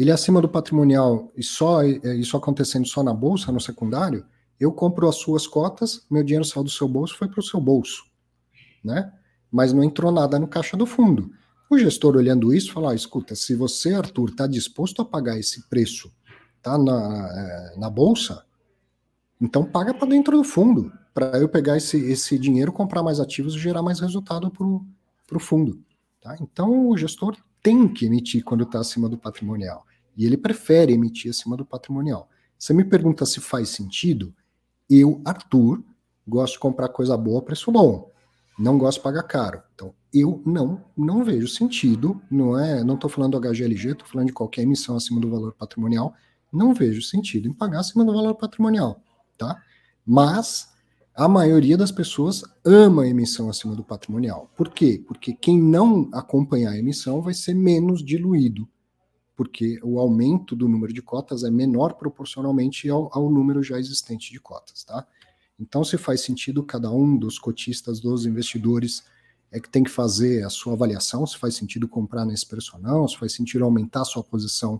[0.00, 4.24] ele é acima do patrimonial e só é, isso acontecendo só na bolsa, no secundário,
[4.58, 7.60] eu compro as suas cotas, meu dinheiro saiu do seu bolso, foi para o seu
[7.60, 8.04] bolso,
[8.82, 9.12] né?
[9.50, 11.30] Mas não entrou nada no caixa do fundo.
[11.68, 15.68] O gestor olhando isso fala: ah, escuta, se você, Arthur, está disposto a pagar esse
[15.68, 16.10] preço,
[16.62, 18.42] tá na, eh, na bolsa,
[19.38, 23.54] então paga para dentro do fundo, para eu pegar esse, esse dinheiro, comprar mais ativos
[23.54, 25.78] e gerar mais resultado para o fundo.
[26.22, 26.36] Tá?
[26.40, 29.84] Então o gestor tem que emitir quando está acima do patrimonial.
[30.16, 32.28] E ele prefere emitir acima do patrimonial.
[32.58, 34.34] Você me pergunta se faz sentido?
[34.88, 35.82] Eu, Arthur,
[36.26, 38.10] gosto de comprar coisa boa a preço bom.
[38.58, 39.62] Não gosto de pagar caro.
[39.74, 44.26] Então, eu não não vejo sentido, não é, não estou falando do HGLG, estou falando
[44.26, 46.12] de qualquer emissão acima do valor patrimonial,
[46.52, 49.00] não vejo sentido em pagar acima do valor patrimonial,
[49.38, 49.62] tá?
[50.04, 50.68] Mas
[51.14, 54.50] a maioria das pessoas ama a emissão acima do patrimonial.
[54.56, 55.02] Por quê?
[55.06, 58.68] Porque quem não acompanhar a emissão vai ser menos diluído
[59.40, 64.30] porque o aumento do número de cotas é menor proporcionalmente ao, ao número já existente
[64.30, 65.06] de cotas, tá?
[65.58, 69.02] Então, se faz sentido cada um dos cotistas, dos investidores,
[69.50, 72.82] é que tem que fazer a sua avaliação, se faz sentido comprar nesse preço ou
[72.82, 74.78] não, se faz sentido aumentar a sua posição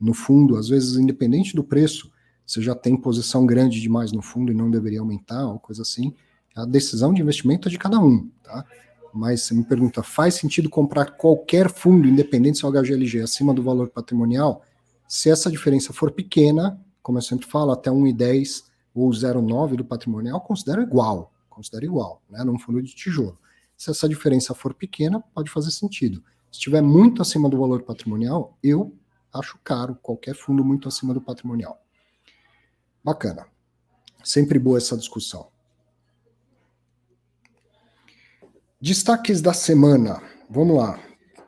[0.00, 2.10] no fundo, às vezes, independente do preço,
[2.44, 6.12] você já tem posição grande demais no fundo e não deveria aumentar, ou coisa assim.
[6.56, 8.66] A decisão de investimento é de cada um, tá?
[9.14, 13.54] Mas você me pergunta, faz sentido comprar qualquer fundo, independente se é o HGLG, acima
[13.54, 14.62] do valor patrimonial?
[15.06, 20.40] Se essa diferença for pequena, como eu sempre falo, até 1,10 ou 0,9 do patrimonial,
[20.40, 23.38] considero igual, considero igual, né, num fundo de tijolo.
[23.76, 26.22] Se essa diferença for pequena, pode fazer sentido.
[26.50, 28.92] Se estiver muito acima do valor patrimonial, eu
[29.32, 31.80] acho caro qualquer fundo muito acima do patrimonial.
[33.02, 33.46] Bacana.
[34.22, 35.53] Sempre boa essa discussão.
[38.84, 40.20] Destaques da semana.
[40.50, 41.00] Vamos lá.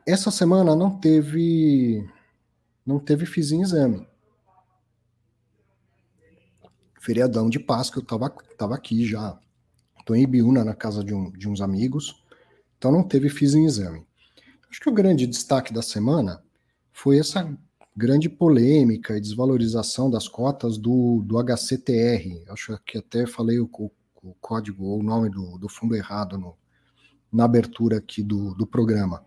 [0.07, 2.03] Essa semana não teve
[2.83, 4.07] não teve fiz em exame.
[6.99, 9.37] Feriadão de Páscoa, eu tava, tava aqui já.
[10.03, 12.23] Tô em Ibiúna, na casa de, um, de uns amigos.
[12.75, 14.03] Então não teve fiz em exame.
[14.67, 16.43] Acho que o grande destaque da semana
[16.91, 17.55] foi essa
[17.95, 22.45] grande polêmica e desvalorização das cotas do, do HCTR.
[22.49, 23.91] Acho que até falei o, o,
[24.23, 26.57] o código ou o nome do, do fundo errado no,
[27.31, 29.23] na abertura aqui do, do programa.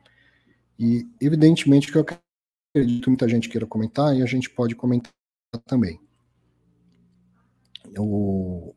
[0.78, 5.12] E, evidentemente, que eu acredito que muita gente queira comentar e a gente pode comentar
[5.66, 6.00] também.
[7.98, 8.74] O,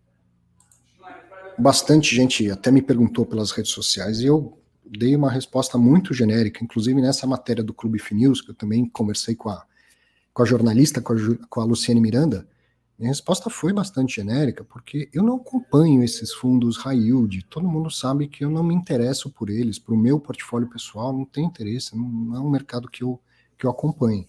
[1.57, 6.63] bastante gente até me perguntou pelas redes sociais e eu dei uma resposta muito genérica,
[6.63, 9.65] inclusive nessa matéria do Clube Finews, que eu também conversei com a,
[10.33, 11.17] com a jornalista, com a,
[11.49, 12.47] com a Luciane Miranda,
[12.97, 17.45] minha resposta foi bastante genérica, porque eu não acompanho esses fundos high yield.
[17.49, 21.11] Todo mundo sabe que eu não me interesso por eles, para o meu portfólio pessoal,
[21.11, 23.19] não tem interesse, não é um mercado que eu,
[23.57, 24.27] que eu acompanhe.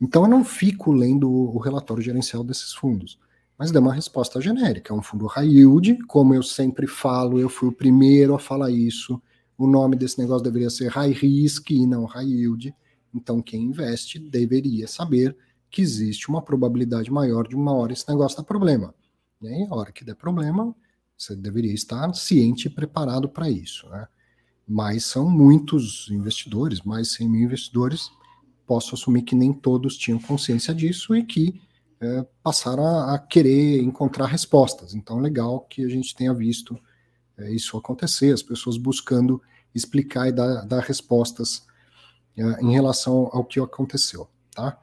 [0.00, 3.18] Então eu não fico lendo o relatório gerencial desses fundos
[3.58, 4.94] mas deu uma resposta genérica.
[4.94, 8.70] É um fundo high yield, como eu sempre falo, eu fui o primeiro a falar
[8.70, 9.20] isso.
[9.58, 12.72] O nome desse negócio deveria ser high risk e não high yield.
[13.12, 15.36] Então, quem investe deveria saber
[15.70, 18.94] que existe uma probabilidade maior de uma hora esse negócio dar problema.
[19.40, 20.74] E aí, a hora que der problema,
[21.16, 23.88] você deveria estar ciente e preparado para isso.
[23.88, 24.06] Né?
[24.66, 28.10] Mas são muitos investidores, mais 100 mil investidores.
[28.66, 31.60] Posso assumir que nem todos tinham consciência disso e que
[32.00, 34.94] é, passaram a, a, querer encontrar respostas.
[34.94, 36.78] Então, legal que a gente tenha visto
[37.36, 39.40] é, isso acontecer, as pessoas buscando
[39.74, 41.66] explicar e dar, dar respostas
[42.36, 44.78] é, em relação ao que aconteceu, tá?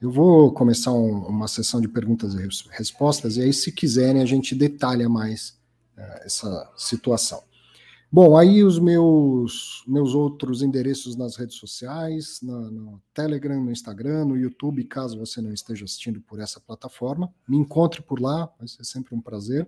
[0.00, 4.26] Eu vou começar um, uma sessão de perguntas e respostas, e aí, se quiserem, a
[4.26, 5.58] gente detalha mais
[5.96, 7.42] é, essa situação.
[8.12, 14.36] Bom, aí os meus, meus outros endereços nas redes sociais, no Telegram, no Instagram, no
[14.36, 18.84] YouTube, caso você não esteja assistindo por essa plataforma, me encontre por lá, vai ser
[18.84, 19.66] sempre um prazer.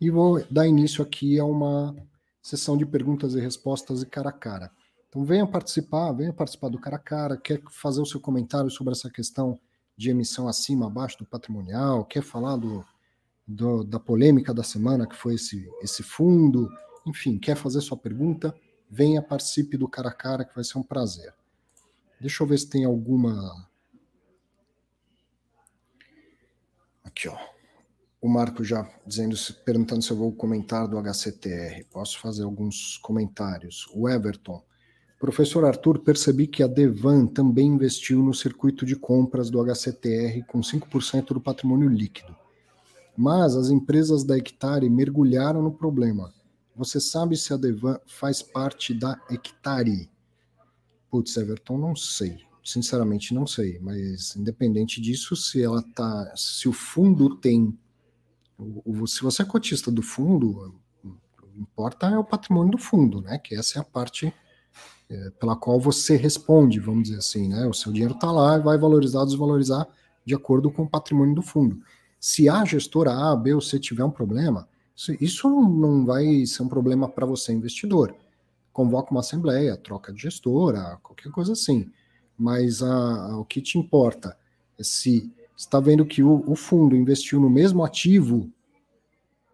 [0.00, 1.94] E vou dar início aqui a uma
[2.40, 4.70] sessão de perguntas e respostas e cara a cara.
[5.10, 8.92] Então venha participar, venha participar do cara a cara, quer fazer o seu comentário sobre
[8.92, 9.58] essa questão
[9.96, 12.84] de emissão acima, abaixo do patrimonial, quer falar do,
[13.46, 16.70] do da polêmica da semana que foi esse, esse fundo,
[17.04, 18.54] enfim, quer fazer sua pergunta?
[18.88, 21.34] Venha, participe do cara a cara, que vai ser um prazer.
[22.20, 23.68] Deixa eu ver se tem alguma.
[27.02, 27.36] Aqui, ó.
[28.20, 31.84] O Marco já dizendo, perguntando se eu vou comentar do HCTR.
[31.90, 33.88] Posso fazer alguns comentários.
[33.92, 34.62] O Everton.
[35.20, 40.60] Professor Arthur, percebi que a Devan também investiu no circuito de compras do HCTR com
[40.60, 42.34] 5% do patrimônio líquido.
[43.14, 46.32] Mas as empresas da Hectare mergulharam no problema.
[46.74, 50.08] Você sabe se a Devan faz parte da Hectare?
[51.10, 52.38] Putz, Everton, não sei.
[52.64, 53.78] Sinceramente, não sei.
[53.78, 57.78] Mas independente disso, se ela tá, se o fundo tem,
[59.06, 63.36] se você é cotista do fundo, o que importa é o patrimônio do fundo, né?
[63.36, 64.32] Que essa é a parte
[65.38, 67.66] pela qual você responde, vamos dizer assim, né?
[67.66, 69.86] O seu dinheiro está lá e vai valorizar, desvalorizar
[70.24, 71.80] de acordo com o patrimônio do fundo.
[72.18, 74.68] Se a gestora A, B ou C tiver um problema,
[75.20, 78.14] isso não vai ser um problema para você, investidor.
[78.72, 81.90] Convoca uma assembleia, troca de gestora, qualquer coisa assim.
[82.38, 84.36] Mas a, a, o que te importa
[84.78, 88.50] é se está vendo que o, o, fundo investiu no mesmo ativo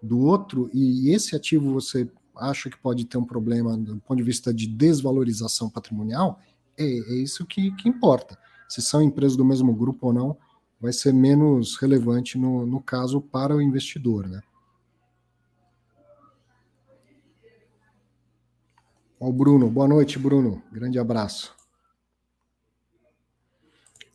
[0.02, 4.22] do outro e esse ativo você acha que pode ter um problema do ponto de
[4.22, 6.40] vista de desvalorização patrimonial,
[6.78, 8.38] é, é isso que, que importa.
[8.68, 10.36] Se são empresas do mesmo grupo ou não,
[10.80, 14.40] vai ser menos relevante no, no caso para o investidor, né?
[19.18, 20.62] O Bruno, boa noite, Bruno.
[20.70, 21.56] Grande abraço.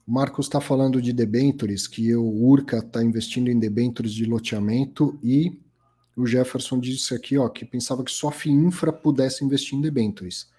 [0.06, 5.20] O Marcos está falando de debentures, que o Urca está investindo em debentures de loteamento
[5.24, 5.60] e
[6.16, 10.50] o Jefferson disse aqui ó, que pensava que só a Infra pudesse investir em debentures.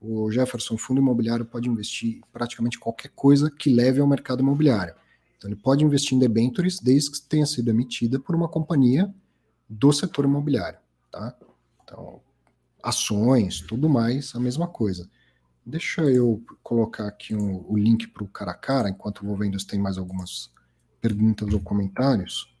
[0.00, 4.94] O Jefferson, fundo imobiliário, pode investir em praticamente qualquer coisa que leve ao mercado imobiliário.
[5.36, 9.12] Então, ele pode investir em debentures desde que tenha sido emitida por uma companhia
[9.68, 10.78] do setor imobiliário.
[11.10, 11.34] Tá?
[11.82, 12.20] Então,
[12.82, 15.08] ações, tudo mais, a mesma coisa.
[15.64, 19.36] Deixa eu colocar aqui um, o link para o cara a cara, enquanto eu vou
[19.36, 20.50] vendo se tem mais algumas
[21.00, 22.55] perguntas ou comentários.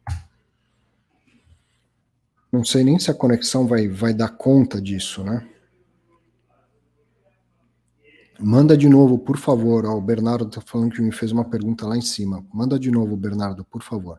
[2.56, 5.46] Não sei nem se a conexão vai, vai dar conta disso, né?
[8.40, 9.84] Manda de novo, por favor.
[9.84, 12.42] Ó, o Bernardo está falando que me fez uma pergunta lá em cima.
[12.54, 14.18] Manda de novo, Bernardo, por favor.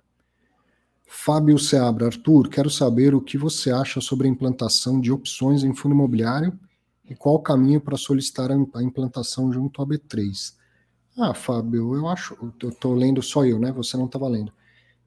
[1.08, 5.74] Fábio Seabra, Arthur, quero saber o que você acha sobre a implantação de opções em
[5.74, 6.60] fundo imobiliário
[7.10, 10.54] e qual o caminho para solicitar a implantação junto à B3.
[11.18, 13.72] Ah, Fábio, eu acho, eu estou lendo só eu, né?
[13.72, 14.54] Você não estava lendo.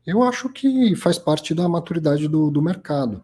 [0.07, 3.23] Eu acho que faz parte da maturidade do, do mercado.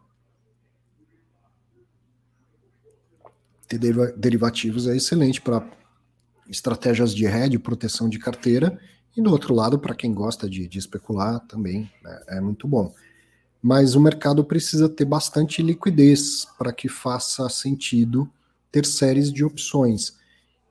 [3.66, 3.78] Ter
[4.16, 5.68] derivativos é excelente para
[6.48, 8.78] estratégias de hedge, proteção de carteira,
[9.16, 12.94] E do outro lado, para quem gosta de, de especular, também né, é muito bom.
[13.62, 18.30] Mas o mercado precisa ter bastante liquidez para que faça sentido
[18.70, 20.18] ter séries de opções.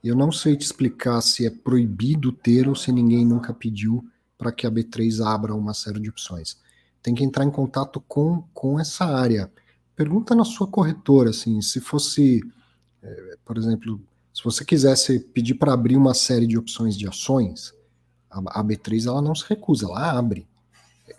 [0.04, 4.06] Eu não sei te explicar se é proibido ter ou se ninguém nunca pediu
[4.46, 6.60] para que a B3 abra uma série de opções.
[7.02, 9.52] Tem que entrar em contato com, com essa área.
[9.96, 12.44] Pergunta na sua corretora, assim, se fosse,
[13.02, 14.00] é, por exemplo,
[14.32, 17.74] se você quisesse pedir para abrir uma série de opções de ações,
[18.30, 20.48] a, a B3 ela não se recusa, ela abre.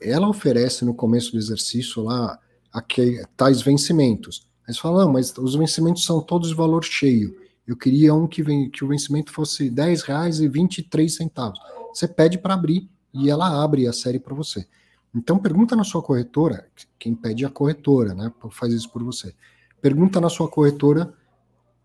[0.00, 2.38] Ela oferece no começo do exercício lá
[2.72, 4.46] aquele, tais vencimentos.
[4.68, 7.36] Aí você fala, mas os vencimentos são todos de valor cheio.
[7.66, 11.52] Eu queria um que, vem, que o vencimento fosse R$ 10,23.
[11.92, 14.66] Você pede para abrir e ela abre a série para você.
[15.14, 18.32] Então pergunta na sua corretora, quem pede é a corretora, né?
[18.50, 19.34] Faz isso por você.
[19.80, 21.12] Pergunta na sua corretora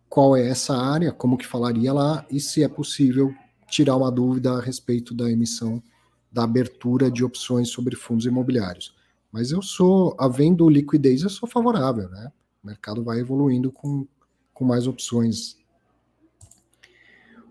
[0.10, 3.34] qual é essa área, como que falaria lá e se é possível
[3.70, 5.82] tirar uma dúvida a respeito da emissão,
[6.30, 8.94] da abertura de opções sobre fundos imobiliários.
[9.32, 12.30] Mas eu sou, havendo liquidez, eu sou favorável, né?
[12.62, 14.06] O mercado vai evoluindo com,
[14.54, 15.56] com mais opções.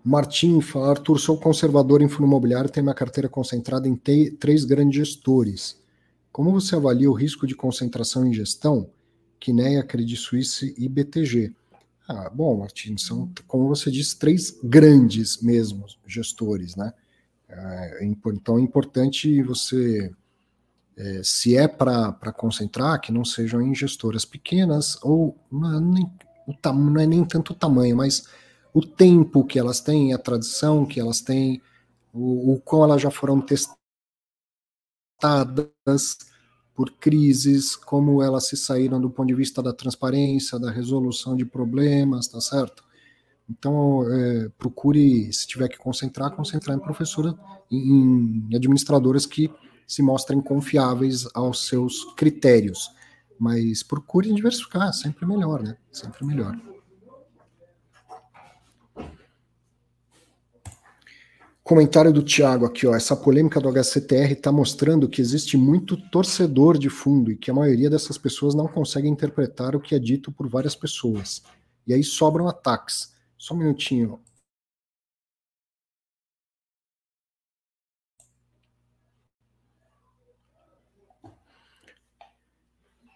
[0.03, 4.95] Martim fala, Arthur, sou conservador em fundo imobiliário, tenho minha carteira concentrada em três grandes
[4.95, 5.79] gestores.
[6.31, 8.89] Como você avalia o risco de concentração em gestão?
[9.39, 11.53] Quineia, Credit Suisse e BTG.
[12.07, 16.93] Ah, bom, Martin, são, como você disse, três grandes mesmo gestores, né?
[17.47, 20.11] É, então é importante você,
[20.95, 26.11] é, se é para concentrar, que não sejam em gestoras pequenas, ou não é, nem,
[26.65, 28.25] não é nem tanto o tamanho, mas
[28.73, 31.61] o tempo que elas têm, a tradição que elas têm,
[32.13, 33.71] o, o quão elas já foram testadas,
[36.73, 41.45] por crises, como elas se saíram do ponto de vista da transparência, da resolução de
[41.45, 42.83] problemas, tá certo?
[43.49, 47.37] Então, é, procure, se tiver que concentrar, concentrar em professora,
[47.69, 49.51] em, em administradoras que
[49.85, 52.89] se mostrem confiáveis aos seus critérios.
[53.37, 55.75] Mas procure diversificar, sempre melhor, né?
[55.91, 56.57] Sempre melhor.
[61.63, 62.95] Comentário do Tiago aqui, ó.
[62.95, 67.53] Essa polêmica do HCTR está mostrando que existe muito torcedor de fundo e que a
[67.53, 71.43] maioria dessas pessoas não consegue interpretar o que é dito por várias pessoas.
[71.85, 73.13] E aí sobram ataques.
[73.37, 74.19] Só um minutinho.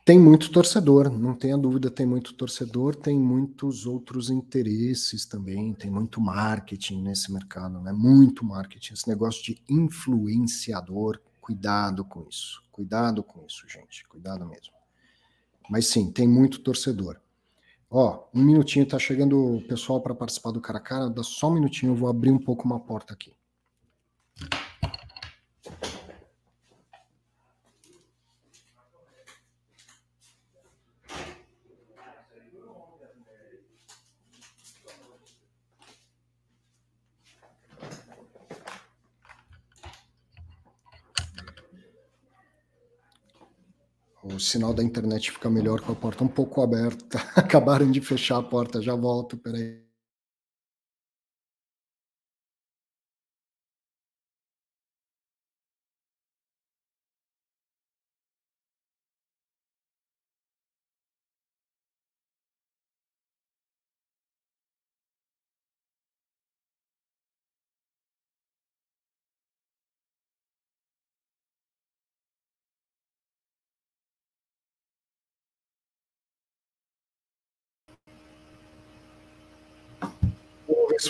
[0.06, 5.90] Tem muito torcedor, não tenha dúvida, tem muito torcedor, tem muitos outros interesses também, tem
[5.90, 7.92] muito marketing nesse mercado, né?
[7.92, 14.76] Muito marketing, esse negócio de influenciador, cuidado com isso, cuidado com isso, gente, cuidado mesmo.
[15.68, 17.20] Mas sim, tem muito torcedor.
[17.90, 21.50] Ó, um minutinho, tá chegando o pessoal para participar do cara a cara, dá só
[21.50, 23.34] um minutinho, eu vou abrir um pouco uma porta aqui.
[44.26, 47.20] O sinal da internet fica melhor com a porta um pouco aberta.
[47.36, 49.85] Acabaram de fechar a porta, já volto, peraí.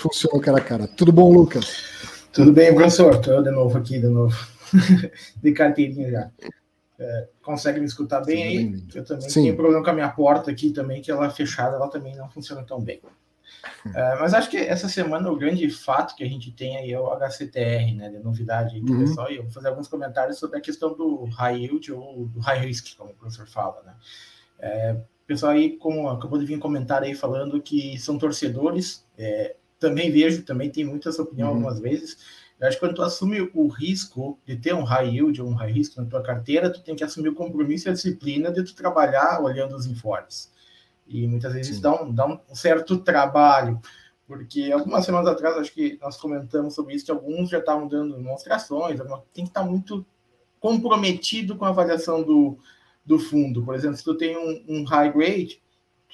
[0.05, 0.87] Funciona cara a cara.
[0.87, 1.83] Tudo bom, Lucas?
[2.31, 3.15] Tudo bem, professor?
[3.15, 4.35] Estou de novo aqui, de novo.
[5.41, 6.31] de carteirinha já.
[6.97, 8.65] É, consegue me escutar bem Sim, aí?
[8.69, 9.43] Bem eu também Sim.
[9.43, 12.29] tenho problema com a minha porta aqui também, que ela é fechada, ela também não
[12.29, 13.01] funciona tão bem.
[13.93, 16.99] É, mas acho que essa semana o grande fato que a gente tem aí é
[16.99, 18.99] o HCTR, né, de novidade aí uhum.
[18.99, 22.39] pessoal, e eu vou fazer alguns comentários sobre a questão do high yield ou do
[22.39, 23.93] high risk, como o professor fala, né.
[24.59, 24.97] É,
[25.27, 29.55] pessoal aí, como acabou de vir um comentário aí falando que são torcedores, é,
[29.86, 31.55] também vejo, também tem muita essa opinião uhum.
[31.55, 32.17] algumas vezes.
[32.59, 35.53] Eu acho que quando tu assume o risco de ter um high yield ou um
[35.53, 38.63] high risk na tua carteira, tu tem que assumir o compromisso e a disciplina de
[38.63, 40.51] tu trabalhar olhando os informes.
[41.07, 43.79] E muitas vezes dá um, dá um certo trabalho,
[44.25, 48.15] porque algumas semanas atrás, acho que nós comentamos sobre isso, que alguns já estavam dando
[48.15, 48.99] demonstrações,
[49.33, 50.05] tem que estar muito
[50.59, 52.57] comprometido com a avaliação do,
[53.05, 53.63] do fundo.
[53.63, 55.61] Por exemplo, se tu tem um, um high grade,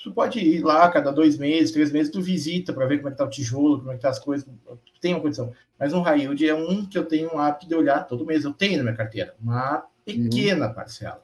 [0.04, 3.12] tu pode ir lá cada dois meses, três meses, tu visita para ver como é
[3.12, 5.54] que tá o tijolo, como é que tá as coisas, tu tem uma condição.
[5.80, 8.44] Mas um high yield é um que eu tenho um hábito de olhar todo mês,
[8.44, 10.74] eu tenho na minha carteira, uma pequena uhum.
[10.74, 11.24] parcela.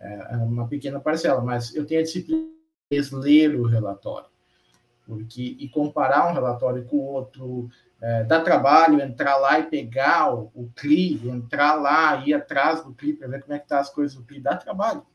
[0.00, 2.48] É, é uma pequena parcela, mas eu tenho a disciplina
[2.90, 4.28] de ler o relatório.
[5.06, 7.68] Porque, e comparar um relatório com o outro,
[8.00, 12.92] é, dá trabalho entrar lá e pegar o, o CLI, entrar lá, ir atrás do
[12.92, 15.06] CLI para ver como é que tá as coisas do CLI, dá trabalho.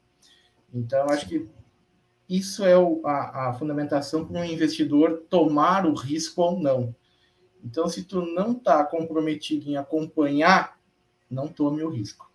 [0.73, 1.49] Então, acho que
[2.31, 6.95] isso é o, a, a, fundamentação para um investidor tomar o risco ou não.
[7.61, 10.79] Então, se tu não está comprometido em acompanhar,
[11.29, 12.31] não tome o risco.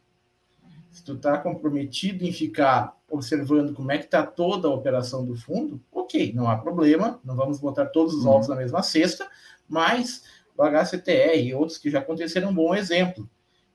[0.91, 5.35] Se tu está comprometido em ficar observando como é que está toda a operação do
[5.35, 8.55] fundo, ok, não há problema, não vamos botar todos os ovos uhum.
[8.55, 9.27] na mesma cesta,
[9.67, 10.25] mas
[10.55, 13.27] o HCTR e outros que já aconteceram um bom exemplo.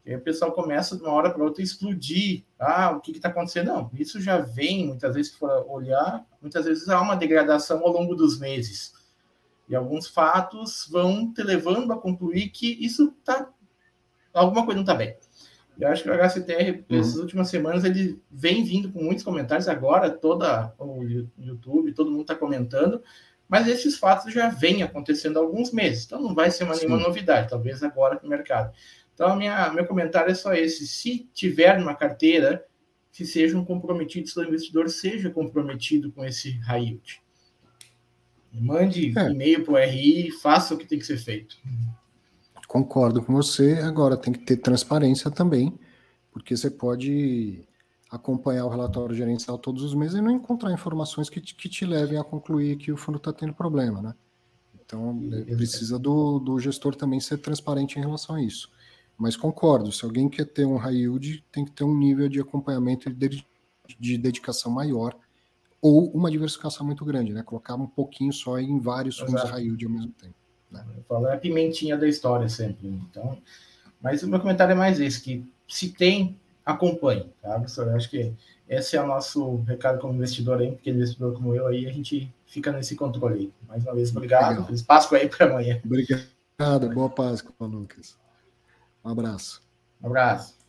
[0.06, 2.43] E aí o pessoal começa de uma hora para outra a explodir.
[2.60, 3.68] Ah, o que está acontecendo?
[3.68, 7.91] Não, isso já vem, muitas vezes, se for olhar, muitas vezes há uma degradação ao
[7.91, 8.93] longo dos meses.
[9.70, 13.49] E alguns fatos vão te levando a concluir que isso está.
[14.34, 15.16] Alguma coisa não está bem.
[15.80, 16.97] Eu acho que o HCTR, uhum.
[16.97, 19.68] nessas últimas semanas, ele vem vindo com muitos comentários.
[19.68, 21.04] Agora, toda o
[21.38, 23.02] YouTube, todo mundo está comentando.
[23.47, 26.06] Mas esses fatos já vêm acontecendo há alguns meses.
[26.06, 28.74] Então, não vai ser uma, nenhuma novidade, talvez agora no mercado.
[29.22, 30.88] Então, minha, meu comentário é só esse.
[30.88, 32.65] Se tiver numa carteira,
[33.11, 37.22] que sejam comprometidos, o investidor seja comprometido com esse high yield.
[38.51, 39.30] Mande é.
[39.30, 41.55] e-mail para o RI, faça o que tem que ser feito.
[42.67, 43.74] Concordo com você.
[43.84, 45.78] Agora tem que ter transparência também,
[46.32, 47.61] porque você pode
[48.09, 51.86] acompanhar o relatório gerencial todos os meses e não encontrar informações que te, que te
[51.86, 54.15] levem a concluir que o fundo está tendo problema, né?
[54.84, 55.22] Então,
[55.55, 58.67] precisa do, do gestor também ser transparente em relação a isso.
[59.22, 62.41] Mas concordo, se alguém quer ter um high yield, tem que ter um nível de
[62.41, 63.45] acompanhamento e de,
[63.99, 65.15] de dedicação maior
[65.80, 67.43] ou uma diversificação muito grande, né?
[67.43, 70.34] Colocar um pouquinho só em vários fundos high yield ao mesmo tempo.
[70.72, 70.84] Né?
[70.97, 72.88] Eu falo, é a pimentinha da história sempre.
[72.88, 73.38] Então,
[74.01, 77.89] mas o meu comentário é mais esse, que se tem, acompanhe, tá, professor?
[77.89, 78.34] Eu acho que
[78.67, 82.34] esse é o nosso recado como investidor aí, porque investidor como eu aí, a gente
[82.47, 83.53] fica nesse controle aí.
[83.67, 84.65] Mais uma vez, obrigado.
[84.65, 85.80] Feliz Páscoa aí para amanhã.
[85.86, 88.19] Obrigado, boa Páscoa, Lucas.
[89.04, 89.62] Um abraço.
[90.02, 90.60] Um abraço.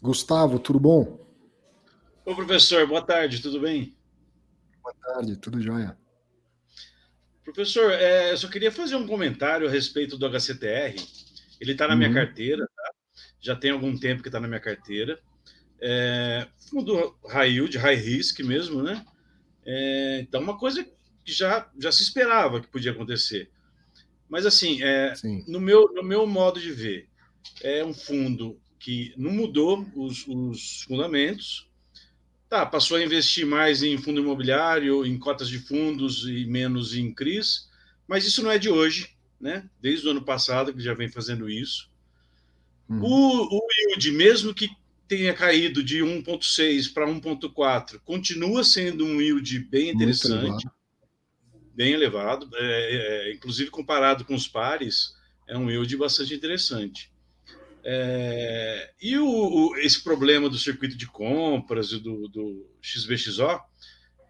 [0.00, 1.20] Gustavo, tudo bom?
[2.24, 3.94] Ô, professor, boa tarde, tudo bem?
[4.82, 5.98] Boa tarde, tudo jóia.
[7.44, 10.94] Professor, é, eu só queria fazer um comentário a respeito do HCTR.
[11.60, 11.98] Ele está na uhum.
[11.98, 12.92] minha carteira, tá?
[13.40, 15.20] já tem algum tempo que está na minha carteira.
[15.80, 19.04] É, fundo high yield, high risk mesmo, né?
[19.66, 20.86] É, então, uma coisa
[21.24, 23.50] que já, já se esperava que podia acontecer.
[24.28, 25.12] Mas, assim, é,
[25.46, 27.08] no, meu, no meu modo de ver,
[27.62, 31.68] é um fundo que não mudou os, os fundamentos,
[32.48, 37.12] tá, passou a investir mais em fundo imobiliário, em cotas de fundos e menos em
[37.12, 37.68] CRIs,
[38.06, 39.10] mas isso não é de hoje,
[39.40, 39.68] né?
[39.80, 41.90] Desde o ano passado que já vem fazendo isso.
[42.88, 43.00] Hum.
[43.02, 44.68] O, o yield, mesmo que
[45.06, 50.66] tenha caído de 1,6 para 1,4, continua sendo um yield bem interessante
[51.74, 55.14] bem elevado, é, é, inclusive comparado com os pares,
[55.46, 57.10] é um yield bastante interessante.
[57.82, 63.60] É, e o, o, esse problema do circuito de compras e do, do XBXO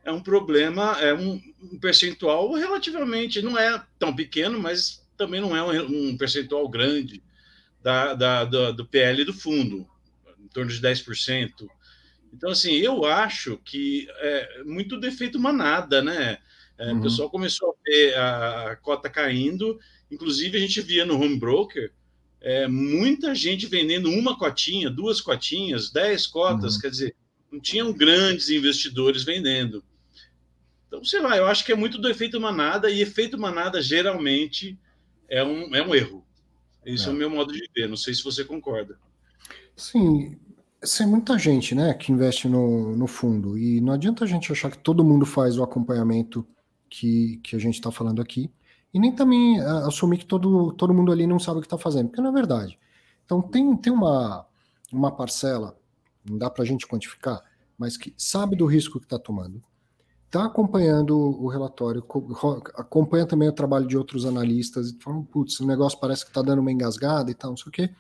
[0.05, 5.55] é um problema, é um, um, percentual relativamente, não é tão pequeno, mas também não
[5.55, 7.23] é um, um percentual grande
[7.83, 9.87] da, da, da, do PL do fundo,
[10.39, 11.69] em torno de 10%.
[12.33, 16.39] Então, assim, eu acho que é muito defeito manada, né?
[16.81, 16.99] É, uhum.
[16.99, 19.79] O pessoal começou a ver a, cota caindo,
[20.11, 21.93] inclusive a gente via no home broker
[22.41, 26.81] é, muita gente vendendo uma cotinha, duas cotinhas, dez cotas, uhum.
[26.81, 27.15] quer dizer,
[27.53, 29.85] não tinham grandes investidores vendendo.
[30.89, 34.79] Então, sei lá, eu acho que é muito do efeito manada, e efeito manada geralmente
[35.29, 36.25] é um, é um erro.
[36.85, 37.09] Esse é.
[37.11, 38.99] é o meu modo de ver, não sei se você concorda.
[39.77, 40.39] Sim,
[40.97, 44.71] tem muita gente né, que investe no, no fundo, e não adianta a gente achar
[44.71, 46.47] que todo mundo faz o acompanhamento
[46.91, 48.51] que, que a gente está falando aqui,
[48.93, 51.79] e nem também uh, assumir que todo, todo mundo ali não sabe o que está
[51.79, 52.79] fazendo, porque não é verdade.
[53.25, 54.45] Então tem, tem uma,
[54.93, 55.79] uma parcela,
[56.29, 57.41] não dá para a gente quantificar,
[57.79, 59.63] mas que sabe do risco que está tomando,
[60.27, 62.05] está acompanhando o relatório,
[62.75, 66.43] acompanha também o trabalho de outros analistas, e falam, putz, o negócio parece que está
[66.43, 67.91] dando uma engasgada e tal, não sei o quê,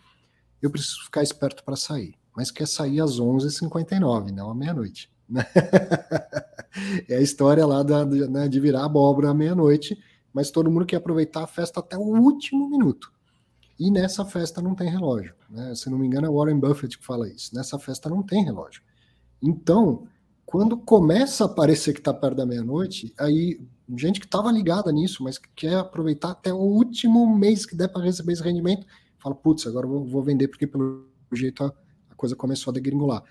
[0.60, 2.14] eu preciso ficar esperto para sair.
[2.36, 5.10] Mas quer sair às 11h59, não à meia-noite.
[5.30, 5.46] Né?
[7.08, 9.98] é a história lá da, né, de virar abóbora à meia-noite,
[10.32, 13.12] mas todo mundo quer aproveitar a festa até o último minuto.
[13.78, 15.34] E nessa festa não tem relógio.
[15.48, 15.74] Né?
[15.74, 17.54] Se não me engano, é Warren Buffett que fala isso.
[17.54, 18.82] Nessa festa não tem relógio.
[19.42, 20.06] Então,
[20.44, 23.58] quando começa a parecer que está perto da meia-noite, aí
[23.96, 27.88] gente que estava ligada nisso, mas que quer aproveitar até o último mês que der
[27.88, 28.86] para receber esse rendimento,
[29.18, 31.72] fala, putz, agora eu vou vender porque pelo jeito a,
[32.10, 33.22] a coisa começou a degringolar.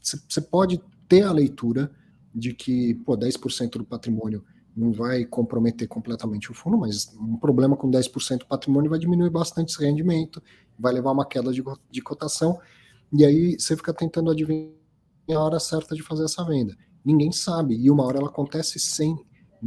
[0.00, 0.80] Você pode
[1.10, 1.90] ter a leitura
[2.32, 4.44] de que, pô, 10% do patrimônio
[4.76, 9.28] não vai comprometer completamente o fundo, mas um problema com 10% do patrimônio vai diminuir
[9.28, 10.40] bastante esse rendimento,
[10.78, 12.60] vai levar uma queda de, de cotação,
[13.12, 14.70] e aí você fica tentando adivinhar
[15.28, 16.76] a hora certa de fazer essa venda.
[17.04, 19.16] Ninguém sabe, e uma hora ela acontece sem,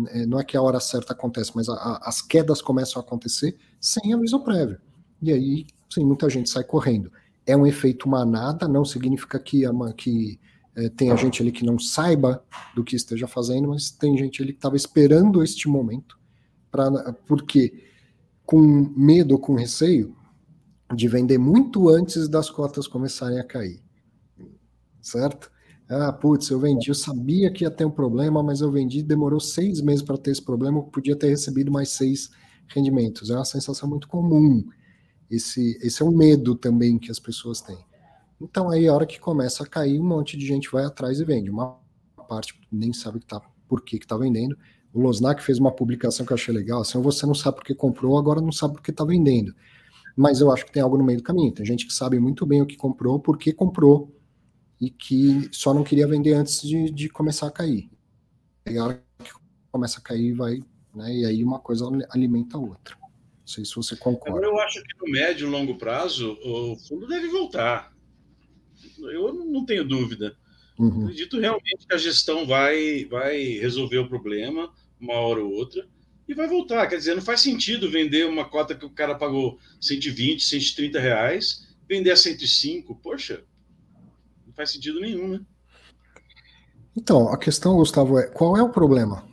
[0.08, 3.06] é, não é que a hora certa acontece, mas a, a, as quedas começam a
[3.06, 4.80] acontecer sem aviso prévio.
[5.22, 7.12] E aí, sim, muita gente sai correndo.
[7.46, 10.40] É um efeito manada, não significa que, a, que
[10.76, 12.44] é, tem gente ali que não saiba
[12.76, 16.20] do que esteja fazendo, mas tem gente ali que estava esperando este momento,
[16.72, 17.84] pra, porque
[18.46, 18.60] com
[18.96, 20.16] medo, com receio
[20.96, 23.82] de vender muito antes das cotas começarem a cair.
[25.02, 25.52] Certo?
[25.90, 29.40] Ah, putz, eu vendi, eu sabia que ia ter um problema, mas eu vendi, demorou
[29.40, 32.32] seis meses para ter esse problema, eu podia ter recebido mais seis
[32.68, 33.30] rendimentos.
[33.30, 34.64] É uma sensação muito comum.
[35.30, 37.78] Esse, esse é um medo também que as pessoas têm.
[38.44, 41.24] Então aí a hora que começa a cair, um monte de gente vai atrás e
[41.24, 41.50] vende.
[41.50, 41.80] Uma
[42.28, 44.58] parte nem sabe que tá, por que está vendendo.
[44.94, 47.74] O Losnak fez uma publicação que eu achei legal, assim, você não sabe por que
[47.74, 49.56] comprou, agora não sabe por que está vendendo.
[50.16, 51.52] Mas eu acho que tem algo no meio do caminho.
[51.52, 54.16] Tem gente que sabe muito bem o que comprou, por que comprou,
[54.80, 57.90] e que só não queria vender antes de, de começar a cair.
[58.70, 59.32] E a hora que
[59.72, 60.62] começa a cair, vai,
[60.94, 62.96] né, e aí uma coisa alimenta a outra.
[63.02, 64.46] Não sei se você concorda.
[64.46, 67.93] Eu acho que no médio e longo prazo, o fundo deve voltar
[69.00, 70.36] eu não tenho dúvida.
[70.78, 71.04] Uhum.
[71.04, 75.88] Acredito realmente que a gestão vai, vai resolver o problema uma hora ou outra
[76.28, 76.88] e vai voltar.
[76.88, 81.68] Quer dizer, não faz sentido vender uma cota que o cara pagou 120, 130 reais,
[81.88, 82.96] vender a 105.
[82.96, 83.44] Poxa,
[84.46, 85.42] não faz sentido nenhum, né?
[86.96, 89.28] Então, a questão, Gustavo, é qual é o problema?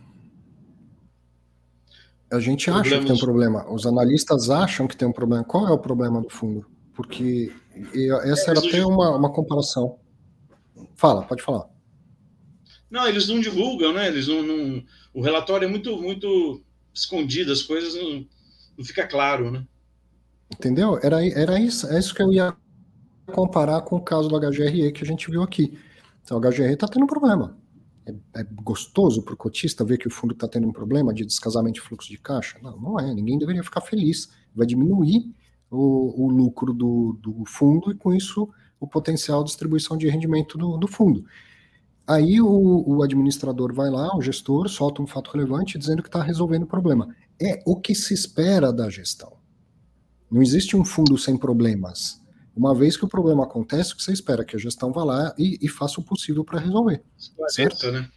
[2.33, 2.93] A gente Problemas...
[2.93, 3.71] acha que tem um problema.
[3.71, 5.45] Os analistas acham que tem um problema.
[5.45, 6.65] Qual é o problema do fundo?
[6.95, 7.53] Porque
[8.25, 9.99] essa era até uma, uma comparação.
[10.95, 11.69] Fala, pode falar.
[12.91, 14.09] Não, eles não divulgam, né?
[14.09, 16.63] Eles não, não, o relatório é muito, muito
[16.93, 18.27] escondido, as coisas não,
[18.77, 19.65] não fica claro, né?
[20.53, 20.99] Entendeu?
[21.03, 22.55] Era, era isso, é isso que eu ia
[23.27, 25.79] comparar com o caso do HGRE que a gente viu aqui.
[26.25, 27.57] Então, o HGRE está tendo um problema.
[28.05, 31.25] É, é gostoso para o cotista ver que o fundo está tendo um problema de
[31.25, 32.59] descasamento de fluxo de caixa?
[32.61, 33.15] Não, não é.
[33.15, 34.29] Ninguém deveria ficar feliz.
[34.55, 35.33] Vai diminuir
[35.71, 38.49] o, o lucro do, do, fundo e, com isso,
[38.79, 41.25] o potencial de distribuição de rendimento do, do fundo.
[42.07, 46.23] Aí o, o, administrador vai lá, o gestor, solta um fato relevante dizendo que está
[46.23, 47.15] resolvendo o problema.
[47.41, 49.35] É o que se espera da gestão.
[50.31, 52.21] Não existe um fundo sem problemas.
[52.57, 54.45] Uma vez que o problema acontece, o que você espera?
[54.45, 57.03] Que a gestão vá lá e, e faça o possível para resolver.
[57.49, 57.91] Certo?
[57.93, 58.09] Né?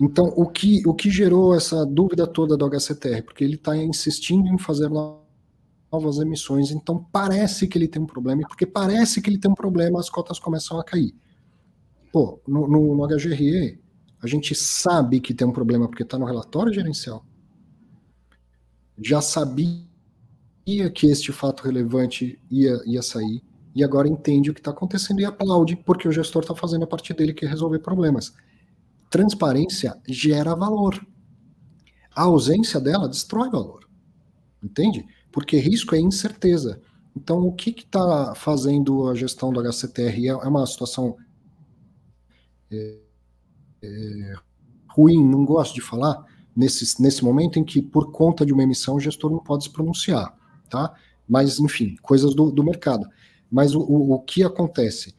[0.00, 3.22] Então, o que, o que gerou essa dúvida toda do HCTR?
[3.22, 4.90] Porque ele está insistindo em fazer
[5.96, 6.70] novas emissões.
[6.70, 9.98] Então parece que ele tem um problema, e porque parece que ele tem um problema,
[9.98, 11.14] as cotas começam a cair.
[12.12, 13.80] Pô, no, no, no HGRE,
[14.22, 17.24] a gente sabe que tem um problema porque está no relatório gerencial.
[19.02, 19.84] Já sabia
[20.94, 23.42] que este fato relevante ia, ia sair,
[23.74, 26.86] e agora entende o que está acontecendo e aplaude, porque o gestor está fazendo a
[26.86, 28.32] parte dele que é resolver problemas.
[29.10, 31.06] Transparência gera valor.
[32.14, 33.86] A ausência dela destrói valor.
[34.62, 35.06] Entende?
[35.36, 36.80] Porque risco é incerteza.
[37.14, 40.24] Então, o que está fazendo a gestão do HCTR?
[40.24, 41.14] É, é uma situação
[42.70, 42.96] é,
[43.82, 44.34] é,
[44.88, 46.24] ruim, não gosto de falar,
[46.56, 49.70] nesse, nesse momento em que, por conta de uma emissão, o gestor não pode se
[49.70, 50.34] pronunciar,
[50.70, 50.94] tá?
[51.28, 53.06] Mas, enfim, coisas do, do mercado.
[53.50, 55.14] Mas o, o, o que acontece?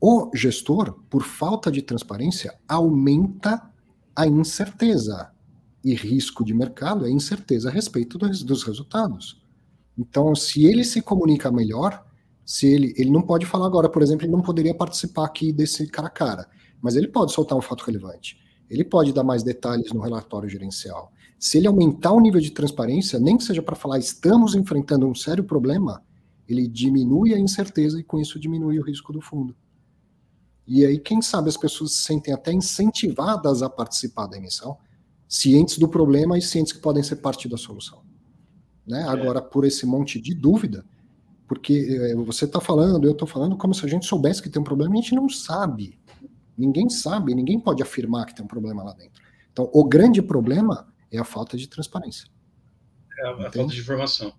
[0.00, 3.70] O gestor, por falta de transparência, aumenta
[4.16, 5.30] a incerteza.
[5.84, 9.46] E risco de mercado é incerteza a respeito dos, dos resultados.
[9.98, 12.06] Então, se ele se comunica melhor,
[12.44, 15.86] se ele, ele não pode falar agora, por exemplo, ele não poderia participar aqui desse
[15.88, 16.48] cara a cara,
[16.80, 18.38] mas ele pode soltar um fato relevante.
[18.70, 21.12] Ele pode dar mais detalhes no relatório gerencial.
[21.38, 25.14] Se ele aumentar o nível de transparência, nem que seja para falar estamos enfrentando um
[25.14, 26.02] sério problema,
[26.48, 29.54] ele diminui a incerteza e com isso diminui o risco do fundo.
[30.66, 34.76] E aí, quem sabe as pessoas se sentem até incentivadas a participar da emissão,
[35.26, 38.07] cientes do problema e cientes que podem ser parte da solução.
[38.88, 39.02] Né?
[39.02, 39.04] É.
[39.04, 40.84] Agora, por esse monte de dúvida,
[41.46, 44.60] porque é, você está falando, eu estou falando como se a gente soubesse que tem
[44.60, 45.98] um problema, a gente não sabe.
[46.56, 49.22] Ninguém sabe, ninguém pode afirmar que tem um problema lá dentro.
[49.52, 52.28] Então, o grande problema é a falta de transparência.
[53.18, 54.32] É a, a falta de informação.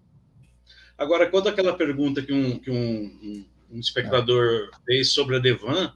[0.98, 5.94] Agora, quanto àquela pergunta que um, que um, um, espectador fez sobre a Devan,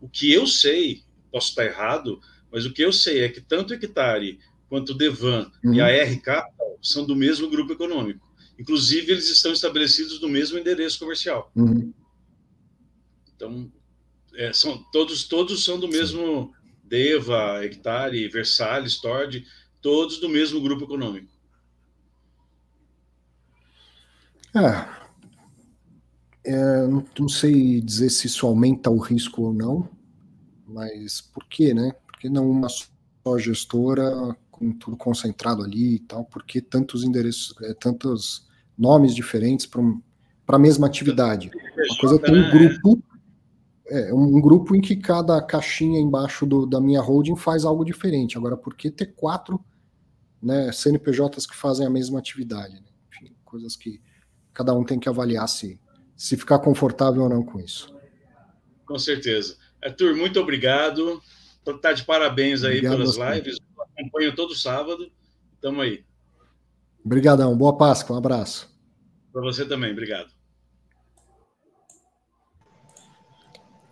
[0.00, 1.02] o que eu sei,
[1.32, 2.20] posso estar errado,
[2.52, 4.38] mas o que eu sei é que tanto o Hectare
[4.74, 5.74] quanto o Devan uhum.
[5.74, 8.28] e a R Capital são do mesmo grupo econômico.
[8.58, 11.52] Inclusive, eles estão estabelecidos no mesmo endereço comercial.
[11.54, 11.94] Uhum.
[13.36, 13.70] Então,
[14.34, 16.52] é, são, todos, todos são do mesmo
[16.82, 19.46] Deva, Hectare, Versalhes, Tord,
[19.80, 21.32] todos do mesmo grupo econômico.
[24.56, 29.88] É, é, não sei dizer se isso aumenta o risco ou não,
[30.66, 31.92] mas por quê, né?
[32.08, 37.74] Porque não uma só gestora com tudo concentrado ali e tal, porque tantos endereços, é,
[37.74, 38.46] tantos
[38.78, 41.50] nomes diferentes para a mesma atividade.
[41.76, 43.02] Uma coisa é ter um grupo,
[43.88, 48.38] é, um grupo em que cada caixinha embaixo do, da minha holding faz algo diferente.
[48.38, 49.60] Agora, por que ter quatro
[50.40, 52.74] né, CNPJs que fazem a mesma atividade?
[52.74, 52.86] Né?
[53.12, 54.00] Enfim, coisas que
[54.52, 55.80] cada um tem que avaliar se,
[56.16, 57.92] se ficar confortável ou não com isso.
[58.86, 59.56] Com certeza.
[59.82, 61.20] Arthur, muito obrigado.
[61.80, 63.58] Tá de parabéns aí Obrigado pelas lives.
[63.98, 65.10] Acompanho todo sábado.
[65.60, 66.04] Tamo aí.
[67.04, 67.56] Obrigadão.
[67.56, 68.16] Boa Páscoa.
[68.16, 68.68] Um abraço.
[69.32, 69.92] Para você também.
[69.92, 70.30] Obrigado.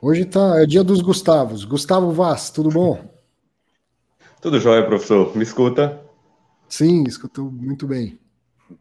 [0.00, 1.64] Hoje tá, é dia dos Gustavos.
[1.64, 3.08] Gustavo Vaz, tudo bom?
[4.40, 5.36] Tudo jóia, professor.
[5.36, 6.00] Me escuta?
[6.68, 8.18] Sim, escuto muito bem.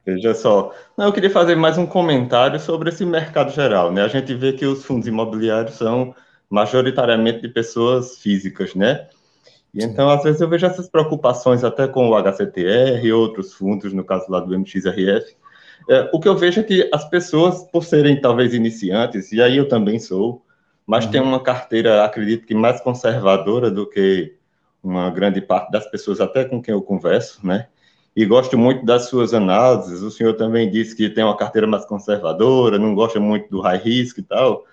[0.03, 3.91] Veja só, Não, eu queria fazer mais um comentário sobre esse mercado geral.
[3.91, 4.01] Né?
[4.01, 6.15] A gente vê que os fundos imobiliários são
[6.49, 9.07] majoritariamente de pessoas físicas, né?
[9.74, 13.93] E então, às vezes, eu vejo essas preocupações até com o HCTR e outros fundos,
[13.93, 15.36] no caso lá do MXRF.
[15.89, 19.57] É, o que eu vejo é que as pessoas, por serem talvez iniciantes, e aí
[19.57, 20.45] eu também sou,
[20.86, 21.11] mas uhum.
[21.11, 24.36] tem uma carteira, acredito que mais conservadora do que
[24.84, 27.67] uma grande parte das pessoas, até com quem eu converso, né?
[28.15, 30.01] E gosto muito das suas análises.
[30.01, 33.78] O senhor também disse que tem uma carteira mais conservadora, não gosta muito do high
[33.78, 34.65] risk e tal.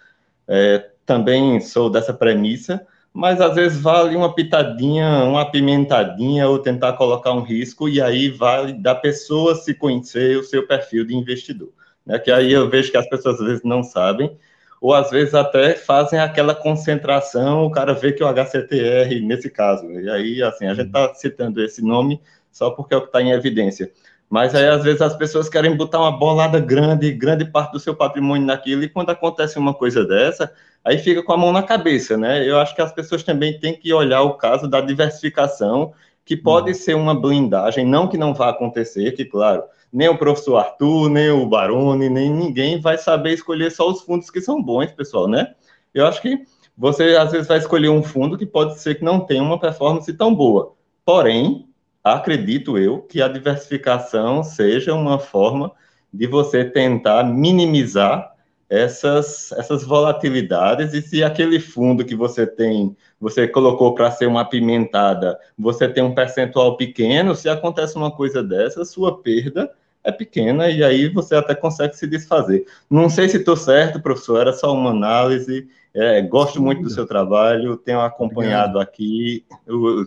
[0.47, 2.85] É, também sou dessa premissa,
[3.19, 8.29] mas às vezes vale uma pitadinha, uma apimentadinha ou tentar colocar um risco e aí
[8.29, 11.73] vale da pessoa se conhecer o seu perfil de investidor.
[12.07, 12.17] Né?
[12.21, 14.39] Que aí eu vejo que as pessoas às vezes não sabem,
[14.81, 19.91] ou às vezes até fazem aquela concentração, o cara vê que o HCTR, nesse caso,
[19.91, 22.21] e aí assim, a gente está citando esse nome
[22.53, 23.91] só porque é o que está em evidência.
[24.31, 27.95] Mas aí, às vezes, as pessoas querem botar uma bolada grande, grande parte do seu
[27.95, 30.53] patrimônio naquilo, e quando acontece uma coisa dessa,
[30.85, 32.47] aí fica com a mão na cabeça, né?
[32.47, 35.93] Eu acho que as pessoas também têm que olhar o caso da diversificação,
[36.25, 36.75] que pode uhum.
[36.75, 41.31] ser uma blindagem, não que não vá acontecer, que, claro, nem o professor Arthur, nem
[41.31, 45.55] o Baroni, nem ninguém vai saber escolher só os fundos que são bons, pessoal, né?
[45.95, 46.43] Eu acho que
[46.77, 50.13] você, às vezes, vai escolher um fundo que pode ser que não tenha uma performance
[50.13, 50.75] tão boa.
[51.05, 51.68] Porém,
[52.15, 55.73] acredito eu que a diversificação seja uma forma
[56.13, 58.35] de você tentar minimizar
[58.69, 64.43] essas, essas volatilidades e se aquele fundo que você tem, você colocou para ser uma
[64.43, 69.71] apimentada, você tem um percentual pequeno, se acontece uma coisa dessa, sua perda
[70.05, 72.67] é pequena e aí você até consegue se desfazer.
[72.91, 75.69] Não sei se estou certo, professor, era só uma análise.
[75.95, 78.81] É, gosto muito do seu trabalho, tenho acompanhado Obrigado.
[78.81, 80.07] aqui o,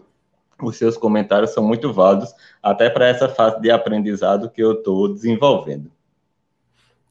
[0.65, 5.13] os seus comentários são muito válidos, até para essa fase de aprendizado que eu estou
[5.13, 5.91] desenvolvendo.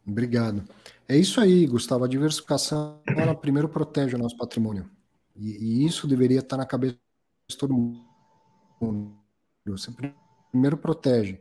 [0.06, 0.62] Obrigado.
[1.08, 2.04] É isso aí, Gustavo.
[2.04, 4.88] A diversificação, ela primeiro protege o nosso patrimônio.
[5.36, 6.96] E, e isso deveria estar na cabeça
[7.48, 7.74] de todo
[8.80, 9.12] mundo.
[9.66, 9.90] Você
[10.50, 11.40] primeiro protege.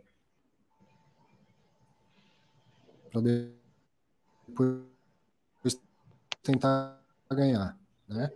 [3.11, 4.81] Para depois
[6.43, 6.99] tentar
[7.31, 7.77] ganhar.
[8.07, 8.31] Né?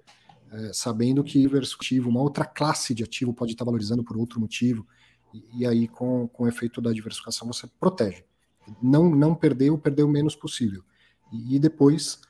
[0.54, 4.86] É, sabendo que ativo, uma outra classe de ativo pode estar valorizando por outro motivo,
[5.34, 8.24] e, e, aí com, com o efeito da diversificação você protege.
[8.82, 10.84] Não, não perder ou perder o menos possível.
[11.32, 12.22] E, e depois,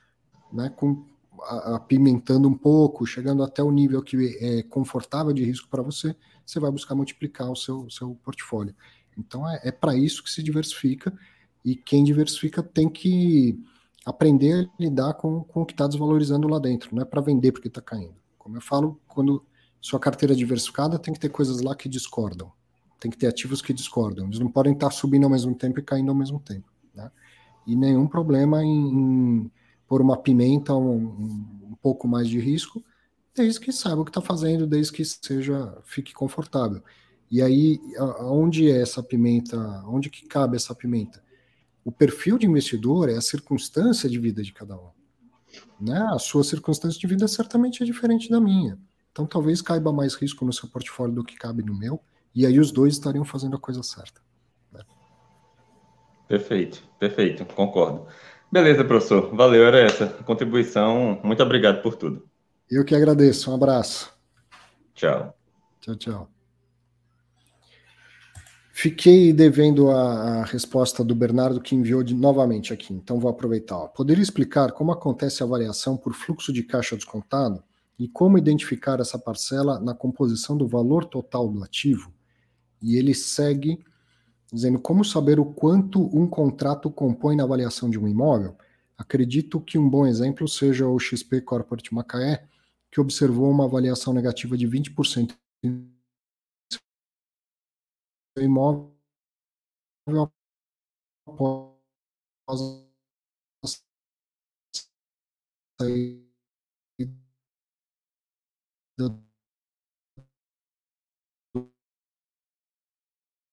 [0.51, 1.05] né, com,
[1.41, 6.15] apimentando um pouco, chegando até o nível que é confortável de risco para você,
[6.45, 8.73] você vai buscar multiplicar o seu, seu portfólio.
[9.17, 11.13] Então é, é para isso que se diversifica,
[11.63, 13.59] e quem diversifica tem que
[14.05, 17.51] aprender a lidar com, com o que está desvalorizando lá dentro, não é para vender
[17.51, 18.15] porque está caindo.
[18.37, 19.43] Como eu falo, quando
[19.79, 22.51] sua carteira é diversificada, tem que ter coisas lá que discordam,
[22.99, 25.79] tem que ter ativos que discordam, eles não podem estar tá subindo ao mesmo tempo
[25.79, 26.69] e caindo ao mesmo tempo.
[26.93, 27.09] Né?
[27.65, 29.51] E nenhum problema em, em
[29.87, 31.05] pôr uma pimenta, um,
[31.71, 32.83] um pouco mais de risco,
[33.35, 36.83] desde que saiba o que está fazendo, desde que seja fique confortável.
[37.31, 39.57] E aí, aonde é essa pimenta?
[39.87, 41.22] Onde que cabe essa pimenta?
[41.85, 44.89] O perfil de investidor é a circunstância de vida de cada um.
[45.79, 45.99] Né?
[46.13, 48.77] A sua circunstância de vida certamente é diferente da minha.
[49.11, 52.01] Então talvez caiba mais risco no seu portfólio do que cabe no meu,
[52.33, 54.21] e aí os dois estariam fazendo a coisa certa.
[54.71, 54.81] Né?
[56.27, 58.07] Perfeito, perfeito, concordo.
[58.51, 59.35] Beleza, professor.
[59.35, 61.19] Valeu, era essa contribuição.
[61.23, 62.27] Muito obrigado por tudo.
[62.69, 63.49] Eu que agradeço.
[63.51, 64.13] Um abraço.
[64.93, 65.35] Tchau.
[65.81, 66.42] Tchau, tchau.
[68.75, 73.87] Fiquei devendo a, a, resposta do Bernardo que enviou de, novamente aqui, então vou aproveitar.
[73.89, 77.63] Poderia explicar como acontece a avaliação por fluxo de caixa descontado
[77.99, 82.11] e como identificar essa parcela na composição do valor total do ativo?
[82.81, 83.77] E ele segue
[84.51, 88.55] dizendo como saber o quanto um contrato compõe na avaliação de um imóvel.
[88.97, 92.43] Acredito que um bom exemplo seja o XP Corporate Macaé,
[92.91, 95.92] que observou uma avaliação negativa de 20% em
[98.37, 98.93] imóvel
[101.27, 101.73] após
[102.49, 103.67] a
[105.79, 106.23] saída
[111.53, 111.73] do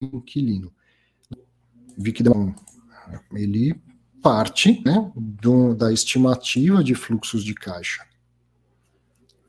[0.00, 0.72] inquilino
[1.96, 2.22] vi que
[3.32, 3.80] ele
[4.22, 8.06] parte né, do, da estimativa de fluxos de caixa.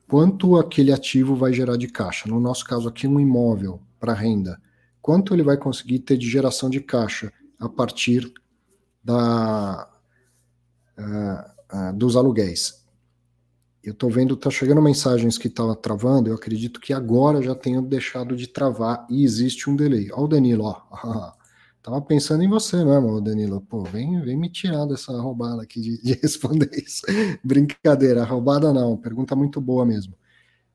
[0.07, 2.27] Quanto aquele ativo vai gerar de caixa?
[2.27, 4.61] No nosso caso aqui, um imóvel para renda.
[5.01, 8.31] Quanto ele vai conseguir ter de geração de caixa a partir
[9.03, 9.89] da,
[10.97, 12.81] uh, uh, dos aluguéis?
[13.83, 17.55] Eu estou vendo, está chegando mensagens que estava tá travando, eu acredito que agora já
[17.55, 20.11] tenha deixado de travar e existe um delay.
[20.11, 21.33] Olha o Danilo, ó.
[22.07, 23.59] Pensando em você mesmo, Danilo.
[23.61, 27.01] Pô, vem, vem me tirar dessa roubada aqui de, de responder isso.
[27.43, 30.13] Brincadeira, roubada não, pergunta muito boa mesmo.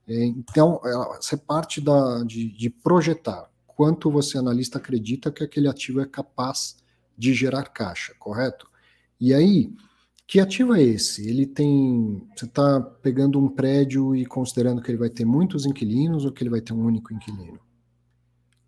[0.08, 0.80] É, então,
[1.20, 6.76] você parte da, de, de projetar quanto você, analista, acredita que aquele ativo é capaz
[7.16, 8.68] de gerar caixa, correto?
[9.20, 9.72] E aí,
[10.26, 11.28] que ativo é esse?
[11.28, 12.26] Ele tem.
[12.34, 16.42] Você está pegando um prédio e considerando que ele vai ter muitos inquilinos ou que
[16.42, 17.60] ele vai ter um único inquilino?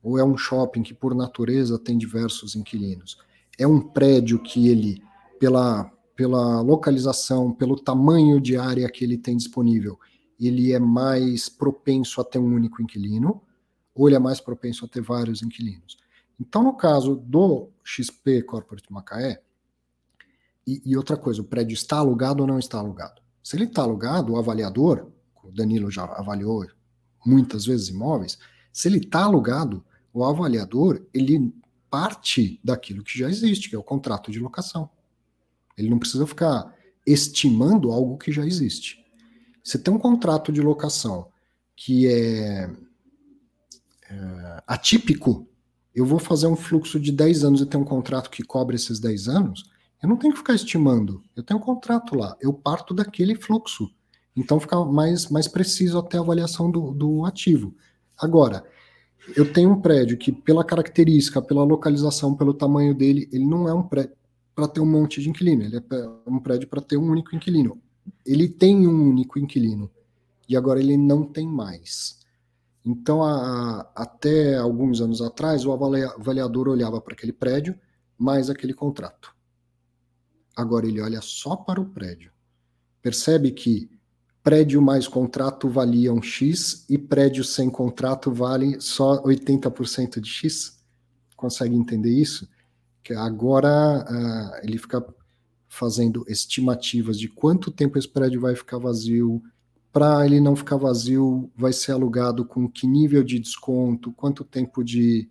[0.03, 3.19] ou é um shopping que por natureza tem diversos inquilinos?
[3.59, 5.03] É um prédio que ele,
[5.39, 9.99] pela, pela localização, pelo tamanho de área que ele tem disponível,
[10.41, 13.43] ele é mais propenso a ter um único inquilino,
[13.99, 15.99] ou ele é mais propenso a ter vários inquilinos?
[16.41, 19.43] Então, no caso do XP Corporate Macaé,
[20.65, 23.21] e, e outra coisa, o prédio está alugado ou não está alugado?
[23.43, 25.09] Se ele está alugado, o avaliador,
[25.43, 26.65] o Danilo já avaliou
[27.27, 28.39] muitas vezes imóveis,
[28.73, 31.53] se ele está alugado, o avaliador ele
[31.91, 34.89] parte daquilo que já existe, que é o contrato de locação.
[35.77, 36.73] Ele não precisa ficar
[37.07, 39.05] estimando algo que já existe.
[39.65, 41.29] Você tem um contrato de locação
[41.75, 42.71] que é,
[44.11, 45.49] é atípico,
[45.95, 49.01] eu vou fazer um fluxo de 10 anos e ter um contrato que cobre esses
[49.01, 49.65] 10 anos,
[50.03, 51.23] eu não tenho que ficar estimando.
[51.35, 53.91] Eu tenho um contrato lá, eu parto daquele fluxo.
[54.37, 57.75] Então fica mais, mais preciso até a avaliação do, do ativo.
[58.17, 58.65] Agora,
[59.37, 63.75] eu tenho um prédio que, pela característica, pela localização, pelo tamanho dele, ele não é
[63.75, 64.17] um prédio
[64.55, 65.83] para ter um monte de inquilino, ele é
[66.27, 67.81] um prédio para ter um único inquilino.
[68.25, 69.91] Ele tem um único inquilino
[70.49, 72.18] e agora ele não tem mais.
[72.91, 77.79] Então, a, a, até alguns anos atrás, o avaliador olhava para aquele prédio
[78.17, 79.37] mais aquele contrato.
[80.57, 82.33] Agora ele olha só para o prédio.
[83.03, 83.91] Percebe que
[84.43, 90.83] prédio mais contrato valia um X e prédio sem contrato vale só 80% de X?
[91.37, 92.49] Consegue entender isso?
[93.03, 93.69] Que agora
[94.09, 95.05] uh, ele fica
[95.69, 99.43] fazendo estimativas de quanto tempo esse prédio vai ficar vazio,
[99.93, 104.85] para ele não ficar vazio, vai ser alugado com que nível de desconto, quanto tempo
[104.85, 105.29] de,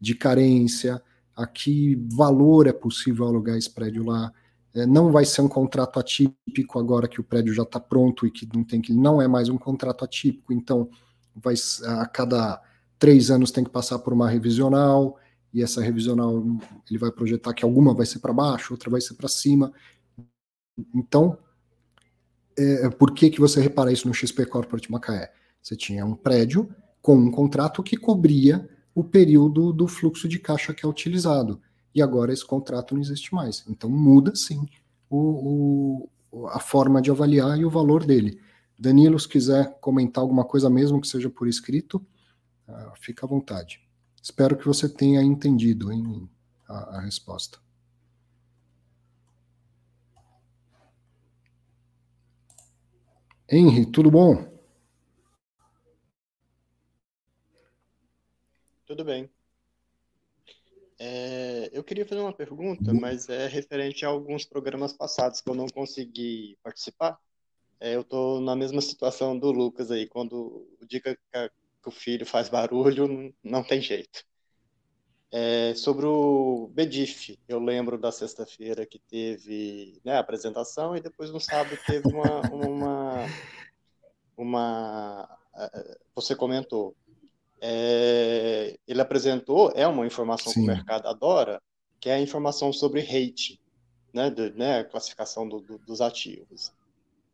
[0.00, 1.02] de carência,
[1.34, 4.32] a que valor é possível alugar esse prédio lá.
[4.74, 8.30] É, não vai ser um contrato atípico agora que o prédio já está pronto e
[8.30, 10.88] que não tem que não é mais um contrato atípico, então
[11.34, 12.60] vai a cada
[12.98, 15.18] três anos tem que passar por uma revisional
[15.52, 16.42] e essa revisional
[16.88, 19.72] ele vai projetar que alguma vai ser para baixo, outra vai ser para cima.
[20.94, 21.38] Então,
[22.58, 25.32] é, por que que você repara isso no XP Corporate Macaé?
[25.62, 26.68] Você tinha um prédio
[27.02, 31.60] com um contrato que cobria o período do fluxo de caixa que é utilizado
[31.94, 33.64] e agora esse contrato não existe mais.
[33.68, 34.66] Então muda sim
[35.08, 38.40] o, o, a forma de avaliar e o valor dele.
[38.78, 41.96] Danilo, se quiser comentar alguma coisa mesmo que seja por escrito,
[42.68, 43.80] uh, fica à vontade.
[44.22, 46.28] Espero que você tenha entendido hein,
[46.68, 47.58] a, a resposta.
[53.48, 54.44] Henry, tudo bom?
[58.84, 59.30] Tudo bem.
[60.98, 65.54] É, eu queria fazer uma pergunta, mas é referente a alguns programas passados que eu
[65.54, 67.18] não consegui participar.
[67.78, 71.16] É, eu estou na mesma situação do Lucas aí, quando o dia que,
[71.86, 74.24] o filho faz barulho, não tem jeito.
[75.38, 81.30] É, sobre o Bedif, eu lembro da sexta-feira que teve né, a apresentação e depois
[81.30, 83.26] no sábado teve uma, uma,
[84.34, 86.96] uma é, você comentou,
[87.60, 90.60] é, ele apresentou, é uma informação Sim.
[90.60, 91.60] que o mercado adora,
[92.00, 93.60] que é a informação sobre hate,
[94.14, 96.72] né, do, né, classificação do, do, dos ativos.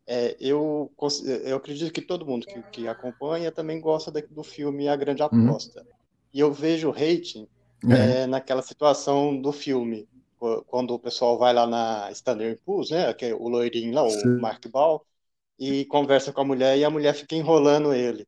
[0.08, 0.90] É, eu,
[1.44, 5.46] eu acredito que todo mundo que, que acompanha também gosta do filme A Grande uhum.
[5.46, 5.82] Aposta.
[5.82, 5.86] Uhum.
[6.34, 7.46] E eu vejo o rating
[7.90, 8.22] é.
[8.22, 10.08] É, naquela situação do filme,
[10.66, 14.36] quando o pessoal vai lá na Standard Poor's, né, que é o loirinho lá, Sim.
[14.36, 15.04] o Mark Ball,
[15.58, 18.26] e conversa com a mulher e a mulher fica enrolando ele.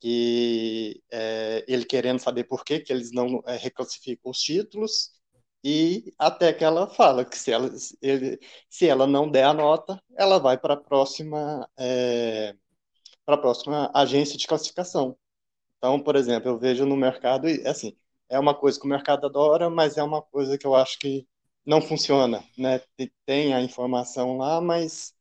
[0.00, 5.10] Que é, ele querendo saber por que, que eles não é, reclassificam os títulos,
[5.62, 7.70] e até que ela fala que se ela,
[8.00, 8.38] ele,
[8.68, 12.54] se ela não der a nota, ela vai para a próxima, é,
[13.26, 15.16] para a próxima agência de classificação.
[15.76, 17.94] Então, por exemplo, eu vejo no mercado, assim,
[18.30, 21.26] é uma coisa que o mercado adora, mas é uma coisa que eu acho que
[21.66, 22.80] não funciona, né?
[23.26, 25.14] Tem a informação lá, mas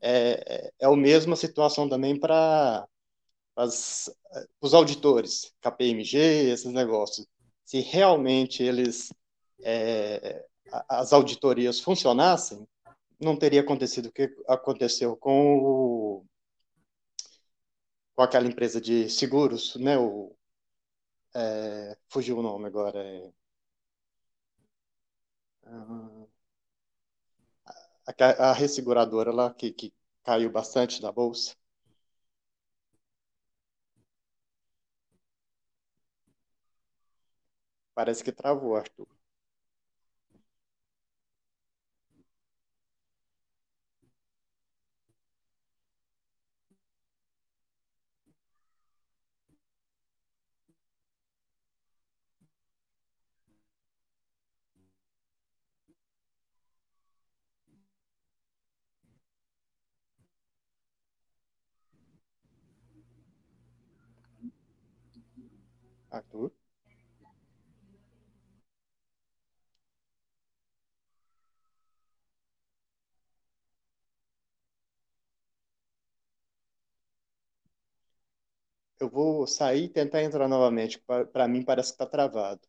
[0.00, 2.86] é, é a mesma situação também para
[4.60, 6.18] os auditores, KPMG,
[6.50, 7.26] esses negócios.
[7.64, 9.12] Se realmente eles
[9.62, 10.44] é,
[10.88, 12.66] as auditorias funcionassem,
[13.20, 16.26] não teria acontecido o que aconteceu com o,
[18.14, 19.98] com aquela empresa de seguros, né?
[19.98, 20.33] O,
[21.34, 22.98] é, fugiu o nome agora.
[23.00, 23.32] É,
[28.06, 31.54] a, a resseguradora lá que, que caiu bastante na bolsa.
[37.92, 39.08] Parece que travou, Arthur.
[66.14, 66.50] Arthur?
[78.98, 80.98] Eu vou sair e tentar entrar novamente.
[81.32, 82.60] Para mim, parece que está travado.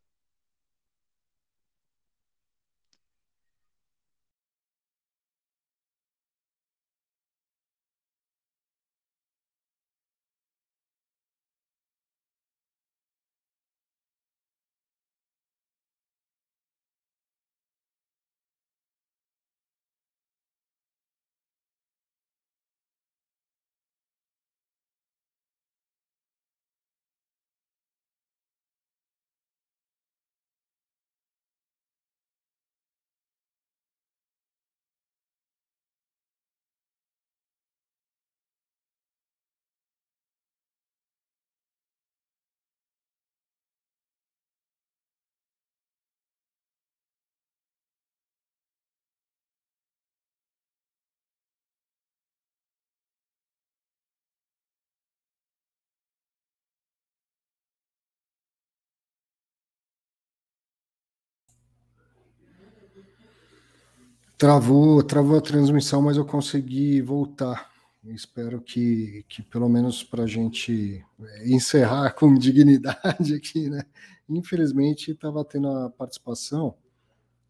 [64.37, 67.71] Travou, travou a transmissão, mas eu consegui voltar.
[68.03, 73.83] Espero que, que pelo menos para a gente é, encerrar com dignidade aqui, né?
[74.27, 76.75] Infelizmente estava tendo a participação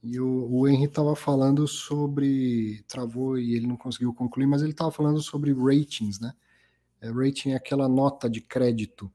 [0.03, 2.83] e o, o Henry estava falando sobre.
[2.87, 6.33] Travou e ele não conseguiu concluir, mas ele estava falando sobre ratings, né?
[7.01, 9.11] É, rating é aquela nota de crédito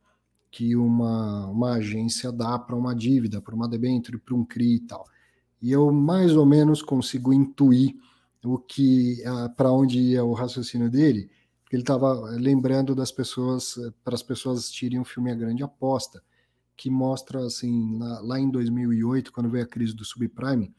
[0.51, 4.81] que uma, uma agência dá para uma dívida, para uma debênture, para um CRI e
[4.81, 5.07] tal
[5.61, 7.95] e eu mais ou menos consigo intuir
[8.45, 9.23] o que
[9.57, 11.31] para onde ia o raciocínio dele,
[11.63, 16.23] porque ele estava lembrando das pessoas para as pessoas assistirem o filme A Grande Aposta,
[16.77, 20.75] que mostra assim lá, lá em 2008 quando veio a crise do subprime,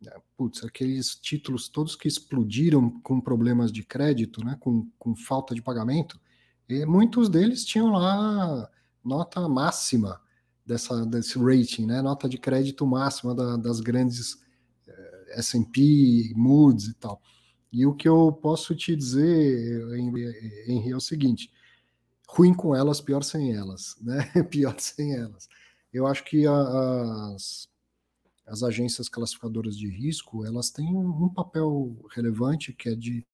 [0.00, 5.54] né, putz, aqueles títulos todos que explodiram com problemas de crédito, né, com, com falta
[5.54, 6.20] de pagamento,
[6.68, 8.70] e muitos deles tinham lá
[9.04, 10.20] nota máxima
[10.64, 12.00] dessa, desse rating, né?
[12.00, 14.38] Nota de crédito máxima da, das grandes
[14.86, 17.20] eh, S&P, Moody's e tal.
[17.72, 19.82] E o que eu posso te dizer,
[20.68, 21.50] Henri, é o seguinte:
[22.28, 24.24] ruim com elas, pior sem elas, né?
[24.50, 25.48] pior sem elas.
[25.92, 27.68] Eu acho que a, as,
[28.46, 33.26] as agências classificadoras de risco elas têm um, um papel relevante que é de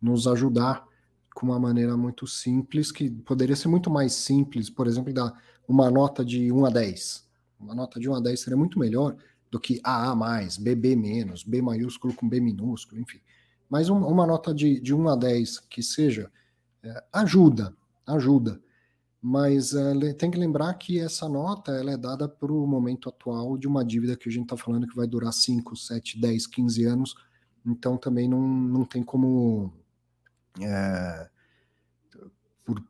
[0.00, 0.86] nos ajudar
[1.34, 5.32] com uma maneira muito simples, que poderia ser muito mais simples, por exemplo, dar
[5.68, 7.28] uma nota de 1 a 10.
[7.58, 9.16] Uma nota de 1 a 10 seria muito melhor
[9.50, 10.14] do que AA+,
[10.60, 10.96] BB-,
[11.46, 13.20] B maiúsculo com B minúsculo, enfim.
[13.68, 16.30] Mas um, uma nota de, de 1 a 10 que seja,
[16.82, 17.74] é, ajuda,
[18.06, 18.60] ajuda.
[19.20, 23.56] Mas é, tem que lembrar que essa nota ela é dada para o momento atual
[23.56, 26.84] de uma dívida que a gente está falando que vai durar 5, 7, 10, 15
[26.84, 27.14] anos,
[27.64, 29.72] então também não, não tem como.
[30.60, 31.28] É,
[32.64, 32.82] por,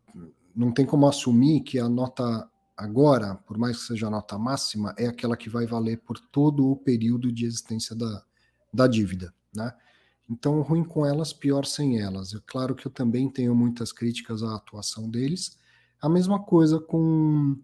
[0.54, 4.94] não tem como assumir que a nota agora, por mais que seja a nota máxima,
[4.98, 8.24] é aquela que vai valer por todo o período de existência da,
[8.72, 9.32] da dívida.
[9.54, 9.72] Né?
[10.28, 12.34] Então, ruim com elas, pior sem elas.
[12.34, 15.56] É claro que eu também tenho muitas críticas à atuação deles.
[16.00, 17.56] A mesma coisa com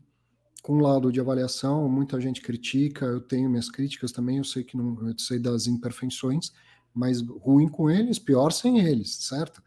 [0.63, 4.63] com o lado de avaliação, muita gente critica, eu tenho minhas críticas também, eu sei
[4.63, 6.53] que não, eu sei das imperfeições,
[6.93, 9.63] mas ruim com eles, pior sem eles, certo?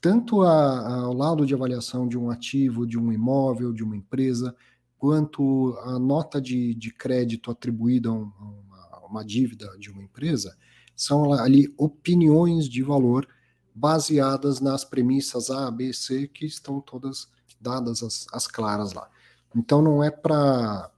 [0.00, 4.54] Tanto a, ao lado de avaliação de um ativo, de um imóvel, de uma empresa,
[4.98, 10.56] quanto a nota de, de crédito atribuída a, uma, uma dívida de uma empresa,
[10.94, 13.26] são ali opiniões de valor
[13.74, 17.28] baseadas nas premissas A, B, C, que estão todas
[17.60, 19.08] dadas as, as claras lá.
[19.56, 20.90] Então não é para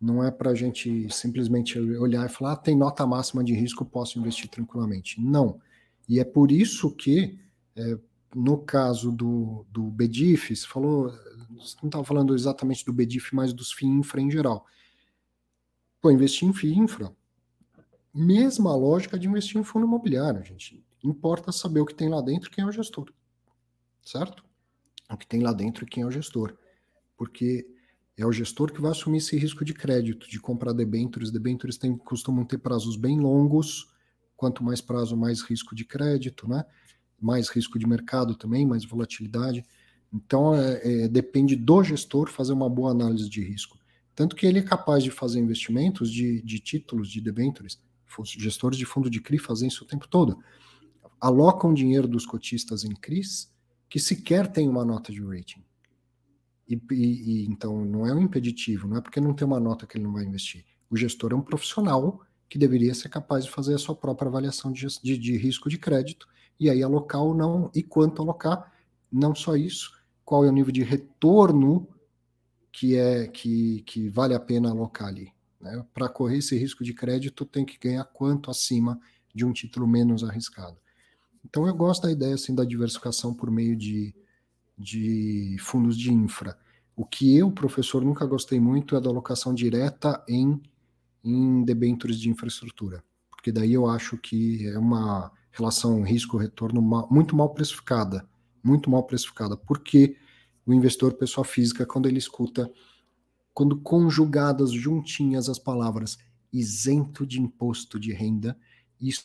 [0.00, 3.84] não é para a gente simplesmente olhar e falar, ah, tem nota máxima de risco,
[3.84, 5.20] posso investir tranquilamente.
[5.20, 5.60] Não.
[6.08, 7.38] E é por isso que,
[7.76, 7.98] é,
[8.34, 11.10] no caso do, do BDIF, você falou,
[11.56, 14.66] você não estava falando exatamente do BDIF, mas dos FII infra em geral.
[16.00, 17.14] Pô, investir em FII infra,
[18.14, 20.84] mesma lógica de investir em fundo imobiliário, gente.
[21.02, 23.12] Importa saber o que tem lá dentro e quem é o gestor.
[24.02, 24.44] Certo?
[25.10, 26.56] O que tem lá dentro e quem é o gestor.
[27.16, 27.66] Porque
[28.16, 31.30] é o gestor que vai assumir esse risco de crédito, de comprar debêntures.
[31.30, 33.88] Debêntures tem, costumam ter prazos bem longos,
[34.36, 36.64] quanto mais prazo, mais risco de crédito, né?
[37.20, 39.64] Mais risco de mercado também, mais volatilidade.
[40.12, 43.78] Então, é, é, depende do gestor fazer uma boa análise de risco.
[44.14, 47.80] Tanto que ele é capaz de fazer investimentos de, de títulos, de debêntures.
[48.24, 50.38] Gestores de fundo de CRI fazem isso o tempo todo.
[51.20, 53.50] Alocam dinheiro dos cotistas em CRIs
[53.88, 55.62] que sequer tem uma nota de rating.
[56.68, 59.86] E, e, e, então não é um impeditivo, não é porque não tem uma nota
[59.86, 60.64] que ele não vai investir.
[60.88, 64.72] O gestor é um profissional que deveria ser capaz de fazer a sua própria avaliação
[64.72, 66.28] de, de, de risco de crédito
[66.60, 68.70] e aí alocar ou não e quanto alocar.
[69.10, 71.88] Não só isso, qual é o nível de retorno
[72.70, 75.32] que é que, que vale a pena alocar ali.
[75.60, 75.84] Né?
[75.92, 79.00] Para correr esse risco de crédito, tem que ganhar quanto acima
[79.34, 80.76] de um título menos arriscado.
[81.44, 84.14] Então eu gosto da ideia assim da diversificação por meio de
[84.80, 86.58] de fundos de infra.
[86.96, 90.60] O que eu, professor, nunca gostei muito é da alocação direta em,
[91.22, 96.80] em debêntures de infraestrutura, porque daí eu acho que é uma relação risco-retorno
[97.10, 98.28] muito mal precificada,
[98.62, 100.16] muito mal precificada, porque
[100.66, 102.70] o investidor, pessoa física, quando ele escuta,
[103.52, 106.18] quando conjugadas juntinhas as palavras
[106.52, 108.56] isento de imposto de renda,
[109.00, 109.24] isso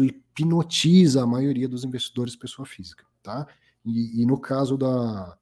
[0.00, 3.46] hipnotiza a maioria dos investidores, pessoa física, tá?
[3.84, 5.36] E, e no caso da,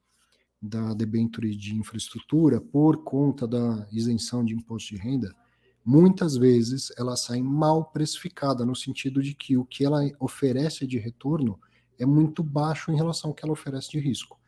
[0.61, 5.35] da debenture de infraestrutura, por conta da isenção de imposto de renda,
[5.85, 10.99] muitas vezes ela sai mal precificada, no sentido de que o que ela oferece de
[10.99, 11.59] retorno
[11.99, 14.39] é muito baixo em relação ao que ela oferece de risco.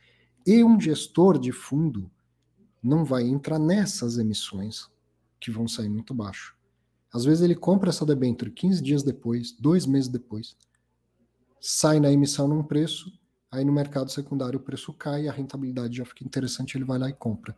[0.47, 2.11] E um gestor de fundo
[2.83, 4.91] não vai entrar nessas emissões
[5.41, 6.57] que vão sair muito baixo.
[7.13, 10.57] Às vezes ele compra essa debenture 15 dias depois, dois meses depois,
[11.61, 13.13] sai na emissão num preço,
[13.53, 17.11] Aí no mercado secundário o preço cai, a rentabilidade já fica interessante, ele vai lá
[17.11, 17.55] e compra.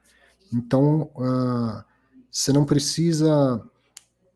[0.52, 1.84] Então, uh,
[2.28, 3.64] você não precisa,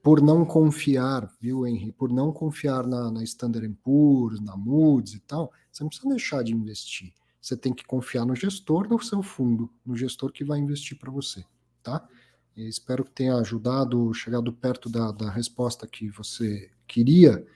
[0.08, 5.20] por não confiar, viu, Henry, por não confiar na, na Standard Poor's, na Moody's e
[5.20, 7.12] tal, você não precisa deixar de investir.
[7.38, 11.10] Você tem que confiar no gestor do seu fundo, no gestor que vai investir para
[11.10, 11.44] você,
[11.82, 12.08] tá?
[12.56, 17.46] E espero que tenha ajudado, chegado perto da, da resposta que você queria,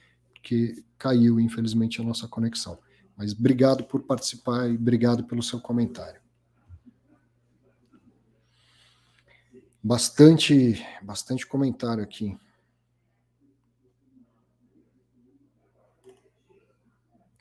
[0.43, 2.79] que caiu, infelizmente, a nossa conexão.
[3.17, 6.22] Mas obrigado por participar e obrigado pelo seu comentário.
[9.83, 12.39] Bastante, bastante comentário aqui.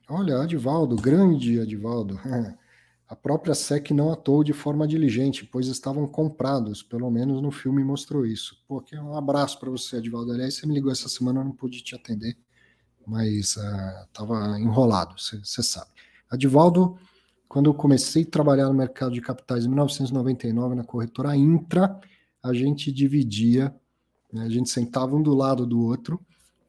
[0.09, 2.19] Olha, Adivaldo, grande Adivaldo.
[3.07, 7.83] A própria SEC não atuou de forma diligente, pois estavam comprados, pelo menos no filme
[7.83, 8.63] mostrou isso.
[8.65, 10.31] Pô, um abraço para você, Adivaldo.
[10.31, 12.37] Aliás, você me ligou essa semana, eu não pude te atender
[13.05, 15.91] mas estava uh, enrolado, você sabe.
[16.29, 16.97] Adivaldo,
[17.47, 21.99] quando eu comecei a trabalhar no mercado de capitais em 1999 na corretora Intra,
[22.43, 23.73] a gente dividia,
[24.31, 26.19] né, a gente sentava um do lado do outro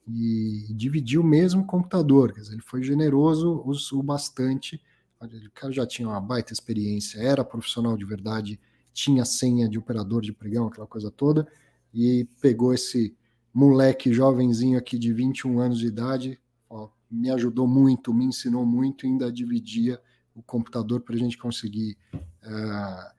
[0.06, 2.32] e dividia o mesmo computador.
[2.32, 4.80] Quer dizer, ele foi generoso o bastante.
[5.20, 8.58] O cara já tinha uma baita experiência, era profissional de verdade,
[8.92, 11.46] tinha senha de operador de pregão, aquela coisa toda.
[11.94, 13.14] e pegou esse
[13.52, 16.40] moleque jovenzinho aqui de 21 anos de idade,
[16.70, 20.00] ó, me ajudou muito, me ensinou muito, ainda dividia
[20.34, 23.14] o computador para a gente conseguir uh,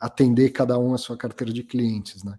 [0.00, 2.38] atender cada um a sua carteira de clientes, né?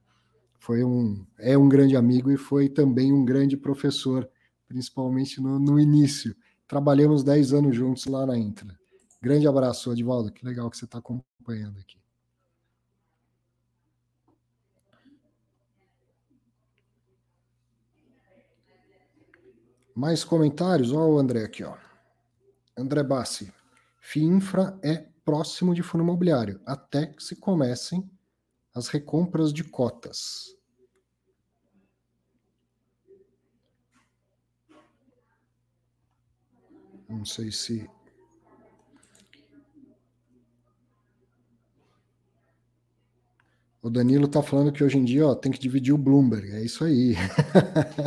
[0.60, 4.30] Foi um, é um grande amigo e foi também um grande professor,
[4.68, 6.36] principalmente no, no início.
[6.68, 8.78] Trabalhamos 10 anos juntos lá na Intra.
[9.22, 11.98] Grande abraço, Edivaldo, que legal que você está acompanhando aqui.
[19.96, 20.92] Mais comentários?
[20.92, 21.76] Olha o André aqui, ó.
[22.78, 23.52] André Bassi.
[24.00, 28.10] FIINFRA é próximo de fundo imobiliário, até que se comecem
[28.74, 30.56] as recompras de cotas.
[37.10, 37.90] Não sei se.
[43.82, 46.52] O Danilo está falando que hoje em dia ó, tem que dividir o Bloomberg.
[46.54, 47.16] É isso aí.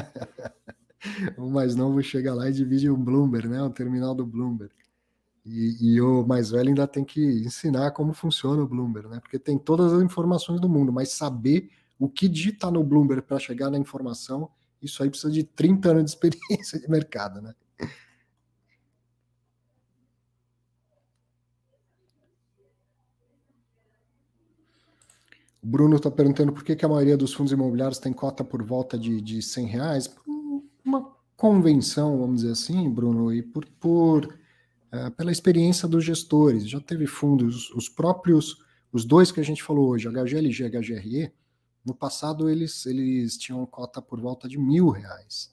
[1.36, 3.62] o mais novo chega lá e divide o Bloomberg, né?
[3.62, 4.79] O terminal do Bloomberg.
[5.44, 9.20] E, e, o mais velho ainda tem que ensinar como funciona o Bloomberg, né?
[9.20, 13.38] Porque tem todas as informações do mundo, mas saber o que digitar no Bloomberg para
[13.38, 14.50] chegar na informação,
[14.82, 17.54] isso aí precisa de 30 anos de experiência de mercado, né?
[25.62, 28.62] O Bruno está perguntando por que, que, a maioria dos fundos imobiliários tem cota por
[28.62, 30.16] volta de, de 100 reais.
[30.82, 34.39] Uma convenção, vamos dizer assim, Bruno, e por, por
[34.92, 36.68] uh, pela experiência dos gestores.
[36.68, 38.56] Já teve fundos, os próprios,
[38.92, 41.32] os dois que a gente falou hoje, HGLG e HGRE,
[41.84, 45.50] no passado eles, eles tinham cota por volta de mil reais.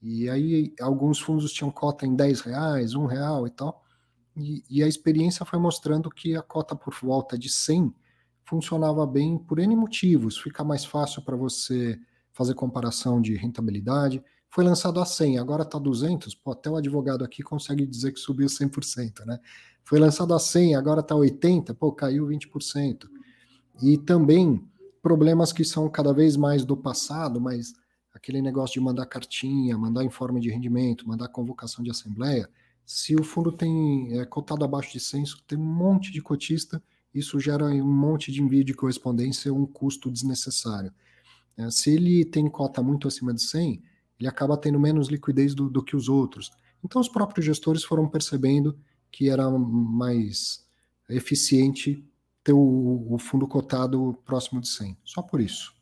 [0.00, 3.84] E aí alguns fundos tinham cota em 10 reais, um real e tal.
[4.36, 7.94] E, e a experiência foi mostrando que a cota por volta de 100
[8.44, 10.38] funcionava bem por N motivos.
[10.38, 11.98] Fica mais fácil para você
[12.32, 14.22] fazer comparação de rentabilidade.
[14.52, 16.34] Foi lançado a 100, agora está 200.
[16.34, 19.40] Pô, até o advogado aqui consegue dizer que subiu 100%, né?
[19.82, 23.08] Foi lançado a 100, agora está 80, pô, caiu 20%.
[23.82, 24.62] E também
[25.02, 27.72] problemas que são cada vez mais do passado, mas
[28.14, 32.48] aquele negócio de mandar cartinha, mandar informe de rendimento, mandar convocação de assembleia,
[32.84, 36.80] se o fundo tem é, cotado abaixo de 100, tem um monte de cotista
[37.14, 40.92] isso gera um monte de envio de correspondência, um custo desnecessário.
[41.56, 43.82] É, se ele tem cota muito acima de 100,
[44.22, 46.52] ele acaba tendo menos liquidez do, do que os outros.
[46.84, 48.78] Então, os próprios gestores foram percebendo
[49.10, 50.64] que era mais
[51.08, 52.08] eficiente
[52.44, 54.96] ter o, o fundo cotado próximo de 100.
[55.04, 55.74] Só por isso.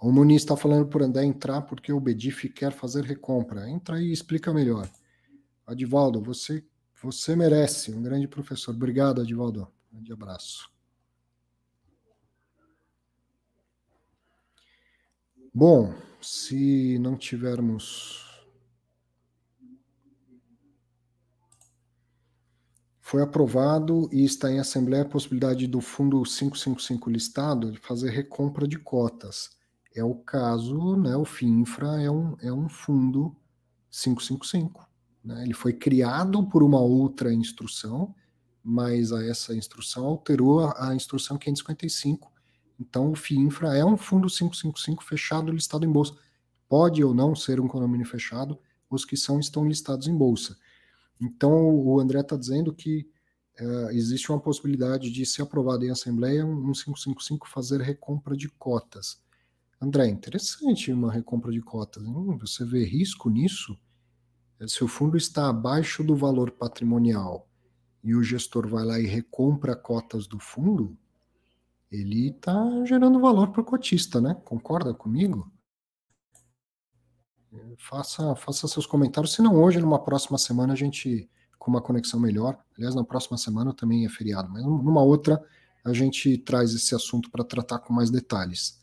[0.00, 3.70] O Muniz está falando por André entrar porque o Bedif quer fazer recompra.
[3.70, 4.90] Entra aí e explica melhor.
[5.64, 6.64] Adivaldo, você
[7.00, 8.72] você merece, um grande professor.
[8.72, 9.66] Obrigado, Edivaldo.
[9.90, 10.71] Um grande abraço.
[15.54, 18.22] Bom, se não tivermos.
[22.98, 28.66] Foi aprovado e está em Assembleia a possibilidade do Fundo 555 listado de fazer recompra
[28.66, 29.50] de cotas.
[29.94, 31.14] É o caso, né?
[31.16, 33.36] O FINFRA é um, é um fundo
[33.90, 34.88] 555.
[35.22, 35.42] Né?
[35.42, 38.14] Ele foi criado por uma outra instrução,
[38.64, 42.31] mas a essa instrução alterou a, a instrução 555.
[42.78, 46.14] Então, o FIINFRA é um fundo 555 fechado listado em bolsa.
[46.68, 48.58] Pode ou não ser um condomínio fechado,
[48.90, 50.56] os que são estão listados em bolsa.
[51.20, 53.08] Então, o André está dizendo que
[53.60, 59.22] uh, existe uma possibilidade de ser aprovado em Assembleia um 555 fazer recompra de cotas.
[59.80, 62.04] André, interessante uma recompra de cotas.
[62.40, 63.76] Você vê risco nisso?
[64.66, 67.48] Se o fundo está abaixo do valor patrimonial
[68.02, 70.96] e o gestor vai lá e recompra cotas do fundo,
[71.92, 74.34] ele está gerando valor para o cotista, né?
[74.44, 75.52] Concorda comigo?
[77.76, 81.28] Faça, faça seus comentários, se não hoje, numa próxima semana a gente
[81.58, 82.58] com uma conexão melhor.
[82.76, 85.40] Aliás, na próxima semana também é feriado, mas numa outra
[85.84, 88.80] a gente traz esse assunto para tratar com mais detalhes.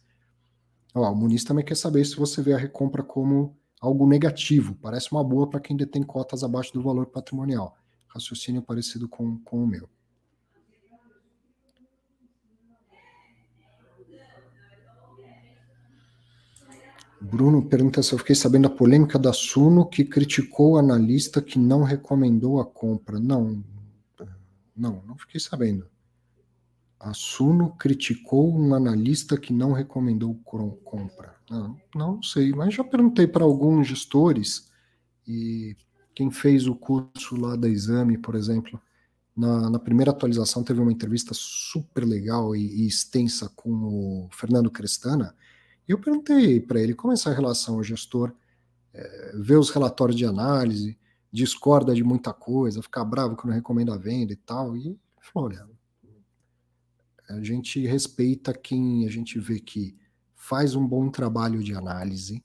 [0.94, 5.11] Ó, o Muniz também quer saber se você vê a recompra como algo negativo, parece
[5.11, 7.76] uma boa para quem detém cotas abaixo do valor patrimonial.
[8.07, 9.90] Raciocínio parecido com, com o meu.
[17.21, 21.59] Bruno pergunta se eu fiquei sabendo da polêmica da Suno que criticou o analista que
[21.59, 23.19] não recomendou a compra.
[23.19, 23.63] Não,
[24.75, 25.85] não, não fiquei sabendo.
[26.99, 30.33] A Suno criticou um analista que não recomendou
[30.83, 31.35] compra.
[31.49, 34.69] Não, não sei, mas já perguntei para alguns gestores
[35.27, 35.75] e
[36.13, 38.79] quem fez o curso lá da exame, por exemplo,
[39.35, 44.69] na, na, primeira atualização teve uma entrevista super legal e, e extensa com o Fernando
[44.69, 45.33] Crestana,
[45.90, 48.32] e eu perguntei para ele como é essa relação ao gestor
[48.94, 50.98] é, vê os relatórios de análise,
[51.32, 55.68] discorda de muita coisa, fica bravo quando recomenda a venda e tal, e falou, olha,
[57.28, 59.98] a gente respeita quem a gente vê que
[60.36, 62.44] faz um bom trabalho de análise,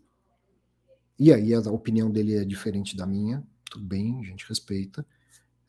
[1.19, 5.07] e aí a opinião dele é diferente da minha, tudo bem, a gente respeita.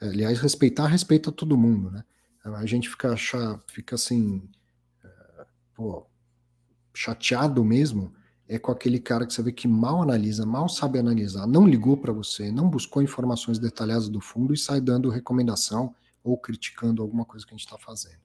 [0.01, 2.03] Aliás, respeitar respeita todo mundo, né?
[2.43, 4.49] A gente fica, achar, fica assim,
[5.03, 6.05] eh, pô,
[6.95, 8.13] chateado mesmo
[8.47, 11.97] é com aquele cara que você vê que mal analisa, mal sabe analisar, não ligou
[11.97, 17.25] para você, não buscou informações detalhadas do fundo e sai dando recomendação ou criticando alguma
[17.25, 18.19] coisa que a gente está fazendo.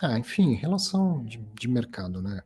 [0.00, 2.42] Ah, enfim, relação de, de mercado, né?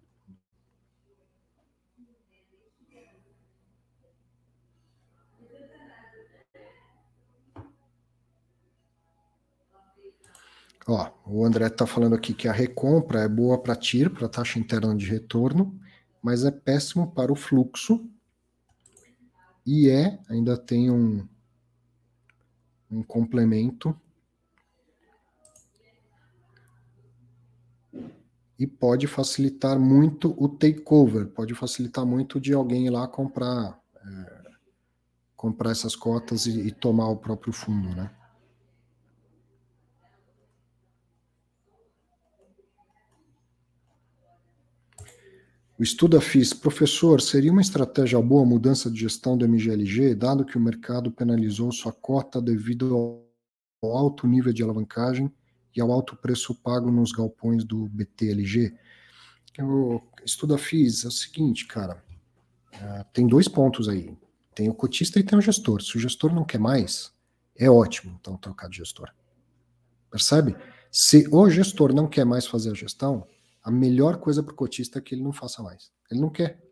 [10.88, 14.58] Ó, o André está falando aqui que a recompra é boa para TIR, para taxa
[14.58, 15.76] interna de retorno,
[16.22, 18.08] mas é péssimo para o fluxo.
[19.66, 21.26] E é, ainda tem um,
[22.88, 23.98] um complemento.
[28.56, 34.42] E pode facilitar muito o takeover, pode facilitar muito de alguém ir lá comprar, é,
[35.34, 38.15] comprar essas cotas e, e tomar o próprio fundo, né?
[45.78, 50.42] O estudo FIS, professor, seria uma estratégia boa a mudança de gestão do MGLG, dado
[50.42, 52.94] que o mercado penalizou sua cota devido
[53.82, 55.30] ao alto nível de alavancagem
[55.76, 58.74] e ao alto preço pago nos galpões do BTLG?
[59.60, 62.02] O estudo FIS é o seguinte, cara,
[62.72, 64.16] é, tem dois pontos aí.
[64.54, 65.82] Tem o cotista e tem o gestor.
[65.82, 67.12] Se o gestor não quer mais,
[67.54, 69.10] é ótimo, então, trocar de gestor.
[70.10, 70.56] Percebe?
[70.90, 73.26] Se o gestor não quer mais fazer a gestão,
[73.66, 75.90] a melhor coisa para o cotista é que ele não faça mais.
[76.08, 76.62] Ele não quer.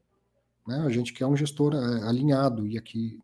[0.65, 0.79] Né?
[0.79, 3.19] A gente quer um gestor é, alinhado, e aqui,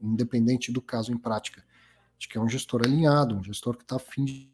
[0.00, 3.96] independente do caso em prática, a gente quer um gestor alinhado, um gestor que está
[3.96, 4.52] afim de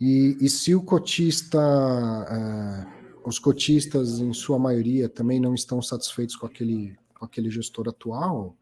[0.00, 6.36] E, e, se o cotista uh, os cotistas, em sua maioria, também não estão satisfeitos
[6.36, 8.56] com aquele, com aquele gestor atual,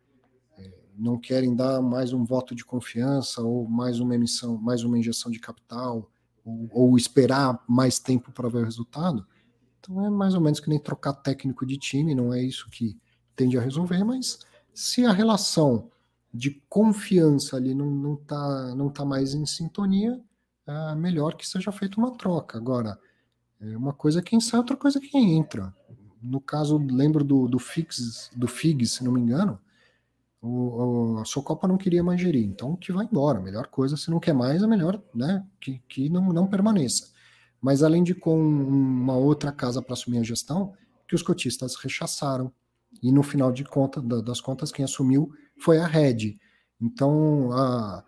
[0.58, 4.98] é, não querem dar mais um voto de confiança ou mais uma emissão, mais uma
[4.98, 6.10] injeção de capital,
[6.44, 9.26] ou, ou esperar mais tempo para ver o resultado.
[9.78, 12.98] Então é mais ou menos que nem trocar técnico de time, não é isso que
[13.34, 14.40] tende a resolver, mas
[14.74, 15.90] se a relação
[16.32, 20.20] de confiança ali não, não, tá, não tá mais em sintonia,
[20.66, 22.56] é melhor que seja feita uma troca.
[22.56, 22.98] Agora,
[23.60, 25.74] é uma coisa quem sai, outra coisa quem entra.
[26.22, 29.58] No caso, lembro do, do Fix, do FIG, se não me engano,
[30.40, 33.40] o, o, a Socopa não queria mais gerir, então que vai embora.
[33.40, 37.10] Melhor coisa, se não quer mais, é melhor né, que, que não, não permaneça.
[37.60, 40.72] Mas além de com uma outra casa para assumir a gestão,
[41.06, 42.52] que os cotistas rechaçaram.
[43.02, 46.38] E no final de conta, das contas, quem assumiu foi a Red.
[46.80, 48.02] Então, a,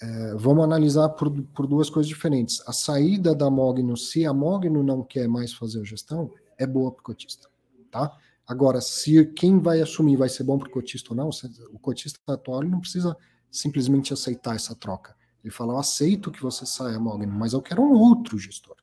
[0.00, 2.62] é, vamos analisar por, por, duas coisas diferentes.
[2.66, 6.92] A saída da Mogno, se a Mogno não quer mais fazer a gestão, é boa
[6.92, 7.48] para o cotista.
[7.90, 8.14] Tá?
[8.46, 11.30] Agora, se quem vai assumir vai ser bom para o cotista ou não,
[11.72, 13.16] o cotista atual não precisa
[13.50, 15.16] simplesmente aceitar essa troca.
[15.42, 18.76] Ele fala, eu aceito que você saia, Mogno, mas eu quero um outro gestor.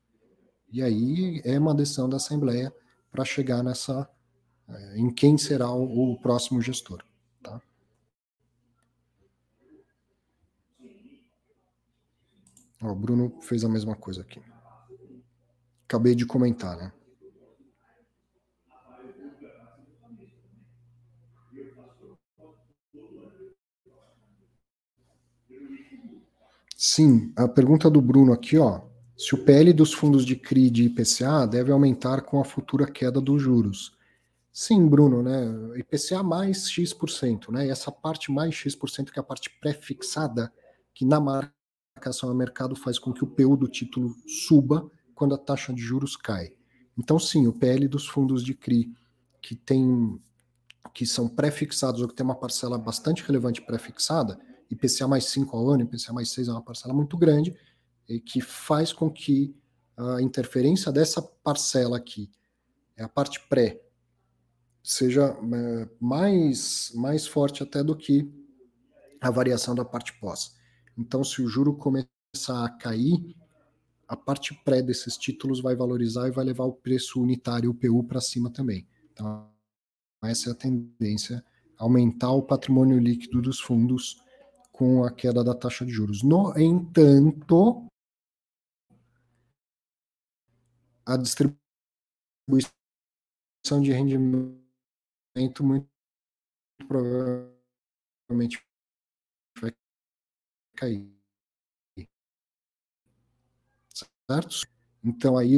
[0.71, 2.73] E aí é uma decisão da Assembleia
[3.11, 4.09] para chegar nessa
[4.67, 7.03] é, em quem será o, o próximo gestor.
[12.83, 14.41] O Bruno fez a mesma coisa aqui.
[15.87, 16.91] Acabei de comentar, né?
[26.75, 28.81] Sim, a pergunta do Bruno aqui, ó.
[29.17, 33.21] Se o PL dos fundos de CRI de IPCA deve aumentar com a futura queda
[33.21, 33.97] dos juros.
[34.51, 35.79] Sim, Bruno, né?
[35.79, 37.67] IPCA mais X%, né?
[37.67, 40.51] E essa parte mais X%, que é a parte pré-fixada,
[40.93, 41.62] que na marca
[41.95, 45.81] marcação a mercado faz com que o PU do título suba quando a taxa de
[45.81, 46.51] juros cai.
[46.97, 48.91] Então, sim, o PL dos fundos de CRI
[49.41, 50.19] que tem
[50.93, 54.39] que são pré-fixados ou que tem uma parcela bastante relevante pré-fixada,
[54.69, 57.55] IPCA mais 5 ao ano, IPCA mais 6 é uma parcela muito grande,
[58.07, 59.55] e que faz com que
[59.97, 62.29] a interferência dessa parcela aqui,
[62.95, 63.81] é a parte pré,
[64.83, 68.29] seja é, mais, mais forte até do que
[69.19, 70.55] a variação da parte pós.
[70.97, 73.35] Então, se o juro começar a cair,
[74.07, 78.03] a parte pré desses títulos vai valorizar e vai levar o preço unitário, o PU,
[78.03, 78.87] para cima também.
[79.11, 79.49] Então,
[80.23, 81.43] essa é a tendência,
[81.77, 84.21] aumentar o patrimônio líquido dos fundos
[84.71, 86.23] com a queda da taxa de juros.
[86.23, 87.87] No entanto,
[91.05, 92.71] a distribuição
[93.81, 95.87] de rendimento muito
[96.87, 98.63] provavelmente
[99.59, 99.71] vai
[100.83, 101.07] cair.
[104.29, 104.67] Certo?
[105.03, 105.55] Então aí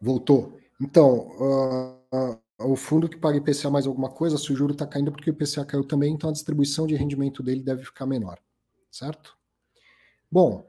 [0.00, 0.58] voltou.
[0.80, 4.86] Então, uh, uh, o fundo que paga IPCA mais alguma coisa, se o juro está
[4.86, 8.38] caindo porque o IPCA caiu também, então a distribuição de rendimento dele deve ficar menor.
[8.90, 9.36] Certo?
[10.30, 10.68] Bom,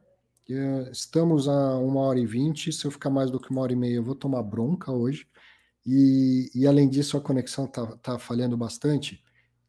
[0.50, 2.72] uh, estamos a uma hora e vinte.
[2.72, 5.28] Se eu ficar mais do que uma hora e meia, eu vou tomar bronca hoje.
[5.86, 9.24] E, e além disso, a conexão está tá falhando bastante.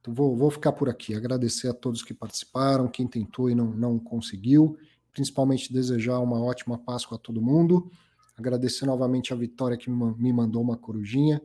[0.09, 1.14] Vou, vou ficar por aqui.
[1.14, 4.78] Agradecer a todos que participaram, quem tentou e não, não conseguiu.
[5.12, 7.90] Principalmente desejar uma ótima Páscoa a todo mundo.
[8.36, 11.43] Agradecer novamente a Vitória que me mandou uma corujinha.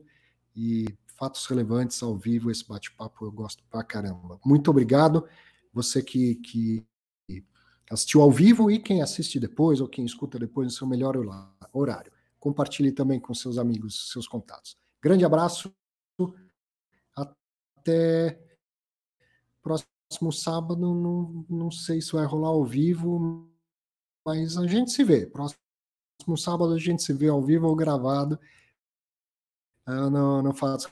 [0.56, 0.86] E
[1.18, 4.38] fatos relevantes ao vivo, esse bate-papo eu gosto pra caramba.
[4.44, 5.26] Muito obrigado.
[5.72, 6.84] Você que, que
[7.90, 11.16] assistiu ao vivo e quem assiste depois ou quem escuta depois no seu melhor
[11.72, 12.12] horário.
[12.38, 14.76] Compartilhe também com seus amigos, seus contatos.
[15.02, 15.74] Grande abraço.
[17.14, 18.40] Até
[19.64, 20.94] próximo sábado.
[20.94, 23.48] Não, não sei se vai rolar ao vivo,
[24.24, 25.26] mas a gente se vê.
[25.26, 25.58] Próximo
[26.36, 28.38] sábado a gente se vê ao vivo ou gravado
[29.88, 30.86] uh, no, no Fatos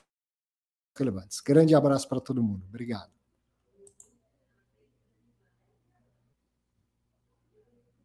[0.97, 1.39] Relevantes.
[1.39, 2.65] Grande abraço para todo mundo.
[2.67, 3.11] Obrigado.